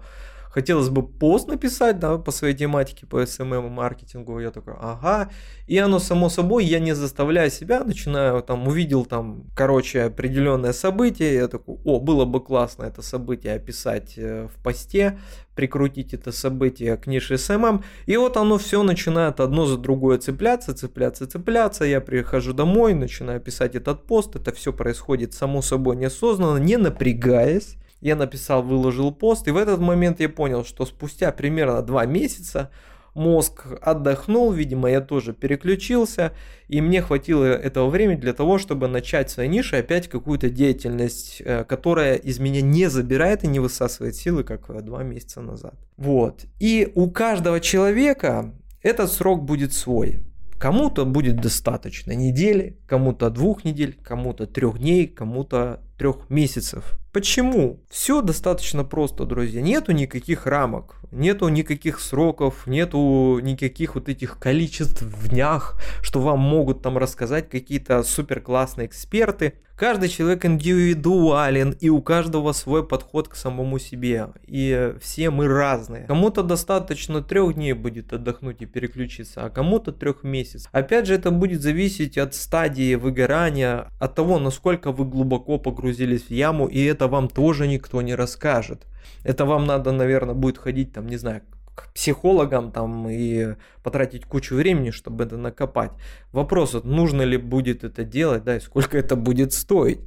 хотелось 0.50 0.88
бы 0.88 1.06
пост 1.06 1.48
написать, 1.48 1.98
да, 1.98 2.18
по 2.18 2.32
своей 2.32 2.54
тематике, 2.54 3.06
по 3.06 3.22
SMM 3.22 3.66
и 3.66 3.70
маркетингу, 3.70 4.40
я 4.40 4.50
такой, 4.50 4.74
ага, 4.78 5.30
и 5.66 5.78
оно 5.78 5.98
само 5.98 6.28
собой, 6.28 6.64
я 6.64 6.80
не 6.80 6.94
заставляю 6.94 7.50
себя, 7.50 7.84
начинаю 7.84 8.42
там, 8.42 8.66
увидел 8.66 9.04
там, 9.04 9.44
короче, 9.54 10.02
определенное 10.02 10.72
событие, 10.72 11.34
я 11.34 11.48
такой, 11.48 11.76
о, 11.84 12.00
было 12.00 12.24
бы 12.24 12.40
классно 12.40 12.84
это 12.84 13.00
событие 13.02 13.54
описать 13.54 14.14
э, 14.16 14.48
в 14.48 14.62
посте, 14.62 15.18
прикрутить 15.54 16.14
это 16.14 16.32
событие 16.32 16.96
к 16.96 17.06
нише 17.06 17.34
SMM, 17.34 17.84
и 18.06 18.16
вот 18.16 18.36
оно 18.36 18.58
все 18.58 18.82
начинает 18.82 19.40
одно 19.40 19.66
за 19.66 19.78
другое 19.78 20.18
цепляться, 20.18 20.74
цепляться, 20.74 21.26
цепляться, 21.26 21.84
я 21.84 22.00
прихожу 22.00 22.52
домой, 22.52 22.94
начинаю 22.94 23.40
писать 23.40 23.76
этот 23.76 24.04
пост, 24.04 24.34
это 24.34 24.52
все 24.52 24.72
происходит 24.72 25.32
само 25.32 25.62
собой 25.62 25.96
неосознанно, 25.96 26.58
не 26.58 26.76
напрягаясь, 26.76 27.76
я 28.00 28.16
написал, 28.16 28.62
выложил 28.62 29.12
пост, 29.12 29.46
и 29.48 29.50
в 29.50 29.56
этот 29.56 29.80
момент 29.80 30.20
я 30.20 30.28
понял, 30.28 30.64
что 30.64 30.86
спустя 30.86 31.32
примерно 31.32 31.82
два 31.82 32.06
месяца 32.06 32.70
мозг 33.14 33.66
отдохнул, 33.80 34.52
видимо, 34.52 34.90
я 34.90 35.00
тоже 35.00 35.32
переключился, 35.32 36.32
и 36.68 36.80
мне 36.80 37.02
хватило 37.02 37.44
этого 37.44 37.90
времени 37.90 38.16
для 38.16 38.32
того, 38.32 38.58
чтобы 38.58 38.88
начать 38.88 39.28
в 39.28 39.32
своей 39.32 39.48
нише 39.48 39.76
опять 39.76 40.08
какую-то 40.08 40.48
деятельность, 40.48 41.42
э, 41.44 41.64
которая 41.64 42.14
из 42.14 42.38
меня 42.38 42.60
не 42.60 42.88
забирает 42.88 43.44
и 43.44 43.48
не 43.48 43.60
высасывает 43.60 44.14
силы, 44.14 44.44
как 44.44 44.84
два 44.84 45.02
месяца 45.02 45.40
назад. 45.40 45.74
Вот. 45.96 46.44
И 46.60 46.90
у 46.94 47.10
каждого 47.10 47.60
человека 47.60 48.54
этот 48.82 49.12
срок 49.12 49.42
будет 49.42 49.72
свой. 49.72 50.20
Кому-то 50.60 51.06
будет 51.06 51.40
достаточно 51.40 52.12
недели, 52.12 52.76
кому-то 52.86 53.30
двух 53.30 53.64
недель, 53.64 53.98
кому-то 54.02 54.46
трех 54.46 54.78
дней, 54.78 55.06
кому-то 55.06 55.80
трех 55.96 56.28
месяцев. 56.28 56.98
Почему? 57.12 57.80
Все 57.88 58.20
достаточно 58.20 58.84
просто, 58.84 59.24
друзья. 59.24 59.62
Нету 59.62 59.92
никаких 59.92 60.46
рамок, 60.46 60.96
нету 61.10 61.48
никаких 61.48 61.98
сроков, 61.98 62.66
нету 62.66 63.38
никаких 63.42 63.94
вот 63.94 64.10
этих 64.10 64.38
количеств 64.38 65.00
в 65.00 65.28
днях, 65.28 65.80
что 66.02 66.20
вам 66.20 66.40
могут 66.40 66.82
там 66.82 66.98
рассказать 66.98 67.48
какие-то 67.48 68.02
супер 68.02 68.42
классные 68.42 68.86
эксперты. 68.86 69.54
Каждый 69.80 70.10
человек 70.10 70.44
индивидуален, 70.44 71.70
и 71.70 71.88
у 71.88 72.02
каждого 72.02 72.52
свой 72.52 72.86
подход 72.86 73.28
к 73.28 73.34
самому 73.34 73.78
себе. 73.78 74.28
И 74.46 74.92
все 75.00 75.30
мы 75.30 75.48
разные. 75.48 76.04
Кому-то 76.04 76.42
достаточно 76.42 77.22
трех 77.22 77.54
дней 77.54 77.72
будет 77.72 78.12
отдохнуть 78.12 78.60
и 78.60 78.66
переключиться, 78.66 79.46
а 79.46 79.48
кому-то 79.48 79.92
трех 79.92 80.22
месяцев. 80.22 80.68
Опять 80.70 81.06
же, 81.06 81.14
это 81.14 81.30
будет 81.30 81.62
зависеть 81.62 82.18
от 82.18 82.34
стадии 82.34 82.94
выгорания, 82.94 83.86
от 83.98 84.14
того, 84.14 84.38
насколько 84.38 84.92
вы 84.92 85.06
глубоко 85.06 85.56
погрузились 85.58 86.24
в 86.24 86.30
яму, 86.30 86.66
и 86.66 86.84
это 86.84 87.08
вам 87.08 87.30
тоже 87.30 87.66
никто 87.66 88.02
не 88.02 88.14
расскажет. 88.14 88.86
Это 89.24 89.46
вам 89.46 89.64
надо, 89.64 89.92
наверное, 89.92 90.34
будет 90.34 90.58
ходить, 90.58 90.92
там, 90.92 91.06
не 91.06 91.16
знаю, 91.16 91.40
к 91.74 91.92
психологам 91.92 92.72
там 92.72 93.08
и 93.08 93.54
потратить 93.82 94.24
кучу 94.24 94.54
времени, 94.54 94.90
чтобы 94.90 95.24
это 95.24 95.36
накопать. 95.36 95.92
Вопрос, 96.32 96.74
вот, 96.74 96.84
нужно 96.84 97.22
ли 97.22 97.36
будет 97.36 97.84
это 97.84 98.04
делать, 98.04 98.44
да, 98.44 98.56
и 98.56 98.60
сколько 98.60 98.98
это 98.98 99.16
будет 99.16 99.52
стоить. 99.52 100.00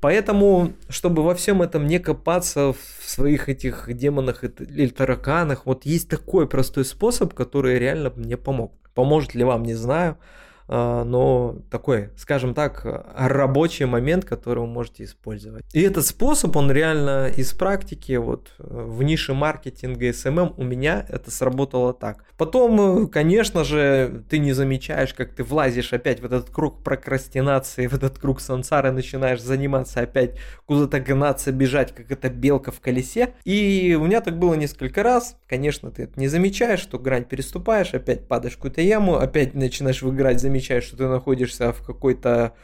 Поэтому, 0.00 0.74
чтобы 0.88 1.22
во 1.22 1.34
всем 1.34 1.62
этом 1.62 1.86
не 1.86 1.98
копаться 1.98 2.72
в 2.72 3.08
своих 3.08 3.48
этих 3.48 3.88
демонах 3.92 4.44
или 4.44 4.88
тараканах, 4.88 5.64
вот 5.64 5.86
есть 5.86 6.08
такой 6.08 6.46
простой 6.46 6.84
способ, 6.84 7.32
который 7.34 7.78
реально 7.78 8.12
мне 8.14 8.36
помог. 8.36 8.74
Поможет 8.94 9.34
ли 9.34 9.44
вам, 9.44 9.62
не 9.62 9.74
знаю. 9.74 10.18
А, 10.68 11.04
но 11.04 11.56
такой, 11.70 12.10
скажем 12.16 12.54
так, 12.54 12.82
рабочий 13.14 13.84
момент, 13.84 14.24
который 14.24 14.60
вы 14.60 14.66
можете 14.66 15.04
использовать. 15.04 15.64
И 15.72 15.80
этот 15.80 16.06
способ, 16.06 16.56
он 16.56 16.70
реально 16.70 17.28
из 17.28 17.52
практики, 17.52 18.16
вот 18.16 18.52
в 18.58 19.02
нише 19.02 19.34
маркетинга 19.34 20.08
SMM 20.10 20.54
у 20.56 20.64
меня 20.64 21.04
это 21.08 21.30
сработало 21.30 21.92
так. 21.92 22.24
Потом, 22.36 23.08
конечно 23.08 23.64
же, 23.64 24.24
ты 24.28 24.38
не 24.38 24.52
замечаешь, 24.52 25.14
как 25.14 25.32
ты 25.32 25.42
влазишь 25.42 25.92
опять 25.92 26.20
в 26.20 26.24
этот 26.24 26.50
круг 26.50 26.82
прокрастинации, 26.82 27.86
в 27.86 27.94
этот 27.94 28.18
круг 28.18 28.40
сансары, 28.40 28.90
начинаешь 28.90 29.40
заниматься 29.40 30.00
опять 30.00 30.38
куда-то 30.66 31.00
гнаться, 31.00 31.52
бежать, 31.52 31.94
как 31.94 32.10
эта 32.10 32.28
белка 32.28 32.72
в 32.72 32.80
колесе. 32.80 33.34
И 33.44 33.96
у 33.98 34.04
меня 34.04 34.20
так 34.20 34.38
было 34.38 34.54
несколько 34.54 35.02
раз. 35.02 35.36
Конечно, 35.46 35.90
ты 35.90 36.04
это 36.04 36.18
не 36.20 36.28
замечаешь, 36.28 36.80
что 36.80 36.98
грань 36.98 37.24
переступаешь, 37.24 37.94
опять 37.94 38.28
падаешь 38.28 38.54
в 38.54 38.56
какую-то 38.56 38.82
яму, 38.82 39.16
опять 39.16 39.54
начинаешь 39.54 40.02
выиграть, 40.02 40.40
замечаешь, 40.56 40.84
что 40.84 40.96
ты 40.96 41.06
находишься 41.06 41.72
в 41.72 41.82
какой-то 41.82 42.54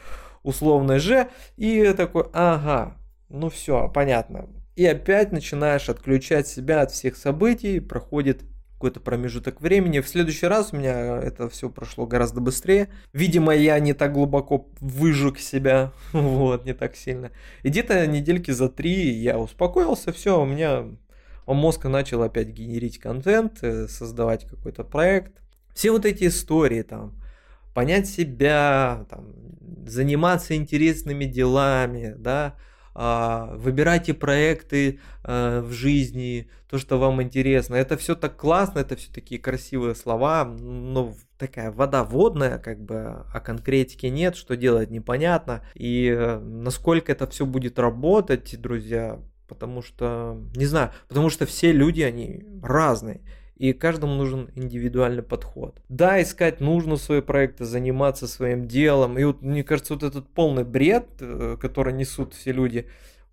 условной 0.43 0.99
же, 0.99 1.29
и 1.57 1.93
такой, 1.97 2.25
ага, 2.33 2.97
ну 3.29 3.49
все, 3.51 3.89
понятно. 3.89 4.49
И 4.75 4.87
опять 4.87 5.33
начинаешь 5.33 5.89
отключать 5.89 6.49
себя 6.49 6.83
от 6.83 6.91
всех 6.91 7.17
событий, 7.17 7.81
проходит 7.81 8.43
какой-то 8.75 8.99
промежуток 8.99 9.61
времени. 9.61 10.01
В 10.01 10.09
следующий 10.09 10.47
раз 10.47 10.73
у 10.73 10.77
меня 10.77 11.19
это 11.19 11.49
все 11.49 11.71
прошло 11.71 12.05
гораздо 12.05 12.41
быстрее. 12.41 12.89
Видимо, 13.13 13.55
я 13.55 13.79
не 13.79 13.93
так 13.93 14.13
глубоко 14.13 14.69
выжег 14.81 15.39
себя, 15.39 15.93
вот, 16.13 16.65
не 16.65 16.73
так 16.73 16.97
сильно. 16.97 17.31
И 17.63 17.69
где-то 17.69 18.07
недельки 18.07 18.51
за 18.51 18.69
три 18.69 19.11
я 19.11 19.39
успокоился, 19.39 20.13
все, 20.13 20.41
у 20.41 20.47
меня 20.47 20.87
мозг 21.47 21.85
начал 21.85 22.23
опять 22.23 22.49
генерить 22.49 22.99
контент, 22.99 23.59
э, 23.63 23.87
создавать 23.87 24.47
какой-то 24.47 24.83
проект. 24.85 25.33
Все 25.75 25.91
вот 25.91 26.05
эти 26.05 26.27
истории 26.27 26.83
там, 26.83 27.22
понять 27.75 28.09
себя, 28.09 29.07
там, 29.09 29.35
заниматься 29.87 30.55
интересными 30.57 31.25
делами, 31.25 32.15
да, 32.17 32.57
а, 32.95 33.55
выбирайте 33.57 34.13
проекты 34.13 35.01
а, 35.25 35.63
в 35.63 35.73
жизни, 35.73 36.49
то, 36.69 36.79
что 36.79 36.99
вам 36.99 37.23
интересно. 37.23 37.75
Это 37.75 37.97
все 37.97 38.15
так 38.15 38.37
классно, 38.37 38.81
это 38.81 38.97
все 38.97 39.13
такие 39.13 39.41
красивые 39.41 39.95
слова, 39.95 40.45
но 40.45 41.15
такая 41.39 41.71
вода 41.71 42.05
водная, 42.05 42.59
как 42.59 42.81
бы, 42.83 43.25
а 43.33 43.41
конкретики 43.41 44.07
нет, 44.07 44.37
что 44.37 44.57
делать 44.57 44.91
непонятно. 44.91 45.63
И 45.75 46.07
э, 46.07 46.39
насколько 46.39 47.13
это 47.13 47.27
все 47.27 47.45
будет 47.47 47.79
работать, 47.79 48.61
друзья, 48.61 49.21
потому 49.49 49.83
что, 49.83 50.41
не 50.55 50.67
знаю, 50.67 50.93
потому 51.09 51.31
что 51.31 51.47
все 51.47 51.73
люди, 51.73 52.01
они 52.01 52.45
разные 52.63 53.23
и 53.63 53.73
каждому 53.73 54.15
нужен 54.15 54.51
индивидуальный 54.57 55.23
подход. 55.23 55.81
Да, 55.89 56.21
искать 56.21 56.61
нужно 56.61 56.97
свои 56.97 57.21
проекты, 57.21 57.65
заниматься 57.65 58.27
своим 58.27 58.67
делом, 58.67 59.17
и 59.21 59.23
вот 59.23 59.41
мне 59.41 59.63
кажется, 59.63 59.95
вот 59.95 60.03
этот 60.03 60.29
полный 60.29 60.65
бред, 60.65 61.07
э, 61.21 61.57
который 61.61 61.93
несут 61.93 62.35
все 62.35 62.51
люди, 62.51 62.89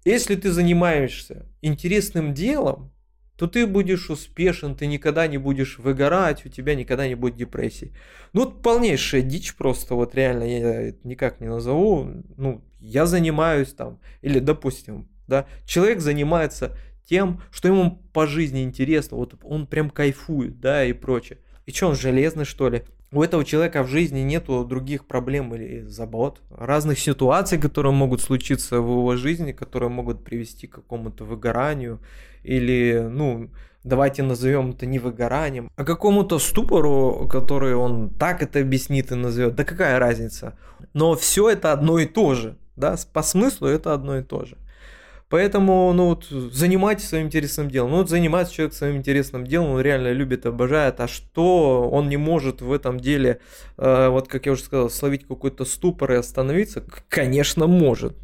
если 0.05 0.35
ты 0.35 0.51
занимаешься 0.51 1.47
интересным 1.63 2.35
делом, 2.35 2.91
то 3.37 3.47
ты 3.47 3.65
будешь 3.65 4.11
успешен, 4.11 4.75
ты 4.75 4.85
никогда 4.85 5.25
не 5.25 5.39
будешь 5.39 5.79
выгорать, 5.79 6.45
у 6.45 6.49
тебя 6.49 6.75
никогда 6.75 7.07
не 7.07 7.15
будет 7.15 7.35
депрессии. 7.35 7.95
Ну, 8.33 8.45
вот 8.45 8.61
полнейшая 8.61 9.23
дичь 9.23 9.55
просто, 9.55 9.95
вот 9.95 10.13
реально, 10.13 10.43
я 10.43 10.93
никак 11.03 11.39
не 11.39 11.47
назову. 11.47 12.07
Ну, 12.37 12.61
я 12.79 13.07
занимаюсь 13.07 13.73
там, 13.73 13.99
или, 14.21 14.37
допустим, 14.37 15.09
да, 15.27 15.47
человек 15.65 16.01
занимается 16.01 16.75
тем, 17.09 17.41
что 17.51 17.67
ему 17.67 18.01
по 18.13 18.27
жизни 18.27 18.63
интересно, 18.63 19.17
вот 19.17 19.35
он 19.43 19.65
прям 19.65 19.89
кайфует, 19.89 20.59
да, 20.59 20.85
и 20.85 20.93
прочее. 20.93 21.39
И 21.65 21.71
что, 21.71 21.87
он 21.87 21.95
железный, 21.95 22.45
что 22.45 22.69
ли? 22.69 22.83
у 23.11 23.23
этого 23.23 23.43
человека 23.43 23.83
в 23.83 23.87
жизни 23.87 24.19
нету 24.19 24.63
других 24.65 25.05
проблем 25.05 25.55
или 25.55 25.81
забот, 25.81 26.41
разных 26.51 26.99
ситуаций, 26.99 27.57
которые 27.57 27.91
могут 27.91 28.21
случиться 28.21 28.81
в 28.81 28.85
его 28.85 29.15
жизни, 29.15 29.51
которые 29.51 29.89
могут 29.89 30.23
привести 30.23 30.67
к 30.67 30.75
какому-то 30.75 31.23
выгоранию 31.25 31.99
или, 32.43 33.07
ну, 33.09 33.49
давайте 33.83 34.21
назовем 34.21 34.71
это 34.71 34.85
не 34.85 34.99
выгоранием, 34.99 35.71
а 35.75 35.83
какому-то 35.83 36.37
ступору, 36.37 37.27
который 37.27 37.75
он 37.75 38.11
так 38.11 38.43
это 38.43 38.59
объяснит 38.59 39.11
и 39.11 39.15
назовет. 39.15 39.55
Да 39.55 39.63
какая 39.63 39.97
разница? 39.97 40.55
Но 40.93 41.15
все 41.15 41.49
это 41.49 41.71
одно 41.71 41.97
и 41.97 42.05
то 42.05 42.35
же, 42.35 42.57
да, 42.75 42.95
по 43.11 43.23
смыслу 43.23 43.67
это 43.67 43.93
одно 43.93 44.19
и 44.19 44.23
то 44.23 44.45
же. 44.45 44.57
Поэтому, 45.29 45.93
ну 45.93 46.07
вот, 46.07 46.25
занимайтесь 46.25 47.07
своим 47.07 47.27
интересным 47.27 47.69
делом. 47.69 47.91
Ну 47.91 47.97
вот 47.97 48.09
занимается 48.09 48.51
человек 48.53 48.73
своим 48.73 48.97
интересным 48.97 49.45
делом, 49.45 49.71
он 49.71 49.81
реально 49.81 50.11
любит, 50.11 50.47
обожает. 50.47 50.99
А 50.99 51.07
что 51.07 51.87
он 51.87 52.09
не 52.09 52.17
может 52.17 52.61
в 52.61 52.71
этом 52.73 52.99
деле, 52.99 53.39
э, 53.77 54.09
вот 54.09 54.27
как 54.27 54.47
я 54.47 54.53
уже 54.53 54.63
сказал, 54.63 54.89
словить 54.89 55.27
какой-то 55.27 55.65
ступор 55.65 56.13
и 56.13 56.15
остановиться? 56.15 56.83
Конечно, 57.09 57.67
может. 57.67 58.17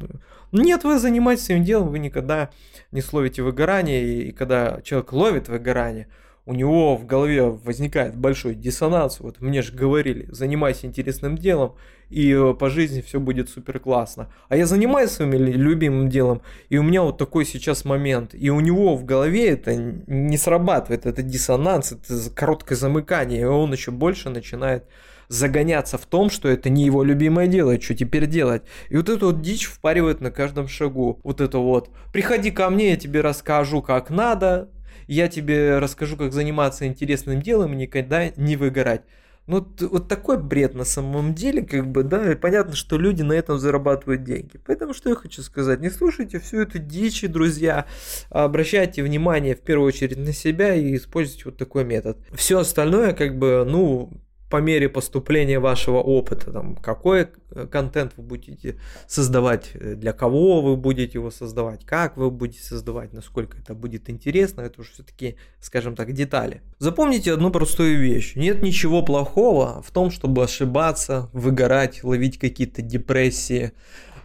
Нет, 0.50 0.82
вы 0.82 0.98
занимаетесь 0.98 1.44
своим 1.44 1.62
делом, 1.62 1.90
вы 1.90 2.00
никогда 2.00 2.50
не 2.90 3.02
словите 3.02 3.42
выгорание. 3.42 4.04
И, 4.04 4.28
и 4.28 4.32
когда 4.32 4.80
человек 4.82 5.12
ловит 5.12 5.48
выгорание, 5.48 6.08
у 6.46 6.54
него 6.54 6.96
в 6.96 7.04
голове 7.04 7.42
возникает 7.42 8.16
большой 8.16 8.54
диссонанс. 8.54 9.18
Вот 9.20 9.40
мне 9.40 9.62
же 9.62 9.72
говорили, 9.72 10.28
занимайся 10.30 10.86
интересным 10.86 11.36
делом, 11.36 11.74
и 12.08 12.32
э, 12.32 12.54
по 12.54 12.70
жизни 12.70 13.00
все 13.00 13.18
будет 13.18 13.50
супер 13.50 13.80
классно. 13.80 14.30
А 14.48 14.56
я 14.56 14.64
занимаюсь 14.66 15.10
своим 15.10 15.32
любимым 15.32 16.08
делом, 16.08 16.42
и 16.68 16.78
у 16.78 16.84
меня 16.84 17.02
вот 17.02 17.18
такой 17.18 17.44
сейчас 17.44 17.84
момент, 17.84 18.30
и 18.32 18.48
у 18.50 18.60
него 18.60 18.94
в 18.94 19.04
голове 19.04 19.48
это 19.48 19.74
не 19.74 20.38
срабатывает, 20.38 21.04
это 21.04 21.22
диссонанс, 21.22 21.92
это 21.92 22.30
короткое 22.30 22.76
замыкание, 22.76 23.40
и 23.40 23.44
он 23.44 23.72
еще 23.72 23.90
больше 23.90 24.30
начинает 24.30 24.84
загоняться 25.28 25.98
в 25.98 26.06
том, 26.06 26.30
что 26.30 26.48
это 26.48 26.70
не 26.70 26.84
его 26.84 27.02
любимое 27.02 27.48
дело, 27.48 27.72
и 27.72 27.80
что 27.80 27.96
теперь 27.96 28.26
делать. 28.26 28.62
И 28.88 28.96
вот 28.96 29.08
эту 29.08 29.26
вот 29.26 29.42
дичь 29.42 29.66
впаривает 29.66 30.20
на 30.20 30.30
каждом 30.30 30.68
шагу. 30.68 31.18
Вот 31.24 31.40
это 31.40 31.58
вот. 31.58 31.90
Приходи 32.12 32.52
ко 32.52 32.70
мне, 32.70 32.90
я 32.90 32.96
тебе 32.96 33.20
расскажу, 33.20 33.82
как 33.82 34.10
надо, 34.10 34.70
я 35.06 35.28
тебе 35.28 35.78
расскажу, 35.78 36.16
как 36.16 36.32
заниматься 36.32 36.86
интересным 36.86 37.42
делом 37.42 37.72
и 37.72 37.76
никогда 37.76 38.30
не 38.36 38.56
выгорать. 38.56 39.02
Ну, 39.46 39.64
вот 39.78 40.08
такой 40.08 40.38
бред 40.42 40.74
на 40.74 40.84
самом 40.84 41.32
деле, 41.32 41.62
как 41.62 41.86
бы, 41.86 42.02
да, 42.02 42.32
и 42.32 42.34
понятно, 42.34 42.74
что 42.74 42.98
люди 42.98 43.22
на 43.22 43.32
этом 43.32 43.60
зарабатывают 43.60 44.24
деньги. 44.24 44.58
Поэтому 44.66 44.92
что 44.92 45.08
я 45.08 45.14
хочу 45.14 45.40
сказать, 45.42 45.80
не 45.80 45.88
слушайте 45.88 46.40
всю 46.40 46.60
эту 46.62 46.80
дичь, 46.80 47.22
друзья, 47.22 47.86
обращайте 48.30 49.04
внимание 49.04 49.54
в 49.54 49.60
первую 49.60 49.86
очередь 49.86 50.18
на 50.18 50.32
себя 50.32 50.74
и 50.74 50.96
используйте 50.96 51.44
вот 51.44 51.58
такой 51.58 51.84
метод. 51.84 52.18
Все 52.34 52.58
остальное, 52.58 53.12
как 53.12 53.38
бы, 53.38 53.64
ну, 53.64 54.10
по 54.48 54.58
мере 54.58 54.88
поступления 54.88 55.58
вашего 55.58 55.98
опыта, 55.98 56.52
там, 56.52 56.76
какой 56.76 57.28
э, 57.50 57.66
контент 57.66 58.12
вы 58.16 58.22
будете 58.22 58.78
создавать, 59.08 59.70
э, 59.74 59.94
для 59.94 60.12
кого 60.12 60.60
вы 60.60 60.76
будете 60.76 61.14
его 61.14 61.30
создавать, 61.30 61.84
как 61.84 62.16
вы 62.16 62.30
будете 62.30 62.62
создавать, 62.62 63.12
насколько 63.12 63.58
это 63.58 63.74
будет 63.74 64.08
интересно, 64.08 64.60
это 64.60 64.80
уже 64.80 64.92
все-таки, 64.92 65.36
скажем 65.60 65.96
так, 65.96 66.12
детали. 66.12 66.62
Запомните 66.78 67.32
одну 67.32 67.50
простую 67.50 67.98
вещь. 67.98 68.36
Нет 68.36 68.62
ничего 68.62 69.02
плохого 69.02 69.82
в 69.82 69.90
том, 69.90 70.10
чтобы 70.10 70.44
ошибаться, 70.44 71.28
выгорать, 71.32 72.04
ловить 72.04 72.38
какие-то 72.38 72.82
депрессии, 72.82 73.72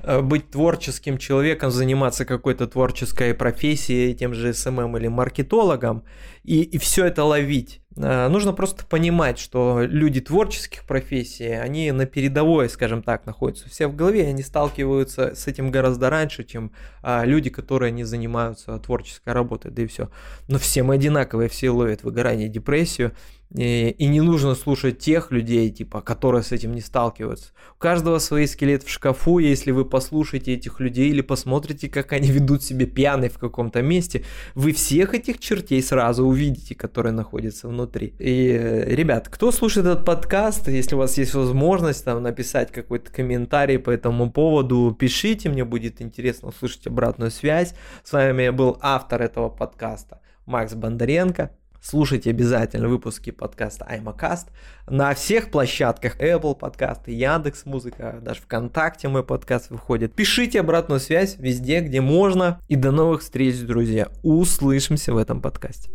э, 0.03 0.21
быть 0.21 0.51
творческим 0.51 1.17
человеком, 1.17 1.71
заниматься 1.71 2.25
какой-то 2.25 2.67
творческой 2.67 3.33
профессией, 3.33 4.13
тем 4.13 4.35
же 4.35 4.53
SMM 4.53 4.97
или 4.97 5.07
маркетологом, 5.07 6.03
и, 6.43 6.61
и 6.61 6.77
все 6.77 7.05
это 7.05 7.23
ловить. 7.23 7.80
Э, 7.97 8.27
нужно 8.29 8.53
просто 8.53 8.85
понимать, 8.85 9.37
что 9.37 9.81
люди 9.81 10.21
творческих 10.21 10.85
профессий, 10.85 11.49
они 11.49 11.91
на 11.91 12.05
передовой, 12.05 12.69
скажем 12.69 13.03
так, 13.03 13.25
находятся 13.25 13.69
все 13.69 13.87
в 13.87 13.95
голове, 13.95 14.27
они 14.27 14.43
сталкиваются 14.43 15.35
с 15.35 15.47
этим 15.47 15.71
гораздо 15.71 16.09
раньше, 16.09 16.43
чем 16.43 16.71
а, 17.01 17.25
люди, 17.25 17.49
которые 17.49 17.91
не 17.91 18.03
занимаются 18.03 18.77
творческой 18.79 19.33
работой, 19.33 19.71
да 19.71 19.81
и 19.83 19.87
все. 19.87 20.09
Но 20.47 20.57
все 20.57 20.83
мы 20.83 20.95
одинаковые, 20.95 21.49
все 21.49 21.69
ловят 21.69 22.03
выгорание, 22.03 22.47
депрессию, 22.47 23.13
и, 23.53 23.89
и 23.89 24.07
не 24.07 24.21
нужно 24.21 24.55
слушать 24.55 24.99
тех 24.99 25.31
людей, 25.31 25.69
типа, 25.69 26.01
которые 26.01 26.43
с 26.43 26.51
этим 26.51 26.73
не 26.73 26.81
сталкиваются. 26.81 27.51
У 27.75 27.79
каждого 27.79 28.19
свой 28.19 28.47
скелет 28.47 28.83
в 28.83 28.89
шкафу, 28.89 29.39
если 29.39 29.71
вы 29.71 29.85
послушаете 29.85 30.53
этих 30.53 30.79
людей 30.79 31.09
или 31.09 31.21
посмотрите, 31.21 31.89
как 31.89 32.13
они 32.13 32.29
ведут 32.29 32.63
себя 32.63 32.85
пьяные 32.85 33.29
в 33.29 33.37
каком-то 33.37 33.81
месте, 33.81 34.23
вы 34.55 34.71
всех 34.71 35.13
этих 35.13 35.39
чертей 35.39 35.81
сразу 35.81 36.25
увидите, 36.25 36.75
которые 36.75 37.13
находятся 37.13 37.67
внутри. 37.67 38.13
И, 38.19 38.83
ребят, 38.87 39.27
кто 39.27 39.51
слушает 39.51 39.87
этот 39.87 40.05
подкаст, 40.05 40.67
если 40.69 40.95
у 40.95 40.99
вас 40.99 41.17
есть 41.17 41.33
возможность 41.33 42.05
там 42.05 42.23
написать 42.23 42.71
какой-то 42.71 43.11
комментарий 43.11 43.79
по 43.79 43.89
этому 43.89 44.31
поводу, 44.31 44.95
пишите, 44.97 45.49
мне 45.49 45.65
будет 45.65 46.01
интересно 46.01 46.49
услышать 46.49 46.87
обратную 46.87 47.31
связь. 47.31 47.73
С 48.03 48.13
вами 48.13 48.49
был 48.49 48.77
автор 48.81 49.21
этого 49.21 49.49
подкаста 49.49 50.21
Макс 50.45 50.73
Бондаренко. 50.73 51.51
Слушайте 51.81 52.29
обязательно 52.29 52.87
выпуски 52.87 53.31
подкаста 53.31 53.85
Аймакаст 53.85 54.49
на 54.87 55.15
всех 55.15 55.49
площадках 55.49 56.19
Apple 56.19 56.55
подкасты, 56.55 57.11
Яндекс 57.11 57.65
Музыка, 57.65 58.19
даже 58.21 58.41
ВКонтакте 58.41 59.07
мой 59.07 59.23
подкаст 59.23 59.71
выходит. 59.71 60.13
Пишите 60.13 60.59
обратную 60.59 60.99
связь 60.99 61.37
везде, 61.39 61.79
где 61.79 61.99
можно. 61.99 62.59
И 62.67 62.75
до 62.75 62.91
новых 62.91 63.21
встреч, 63.21 63.59
друзья. 63.61 64.09
Услышимся 64.21 65.11
в 65.11 65.17
этом 65.17 65.41
подкасте. 65.41 65.89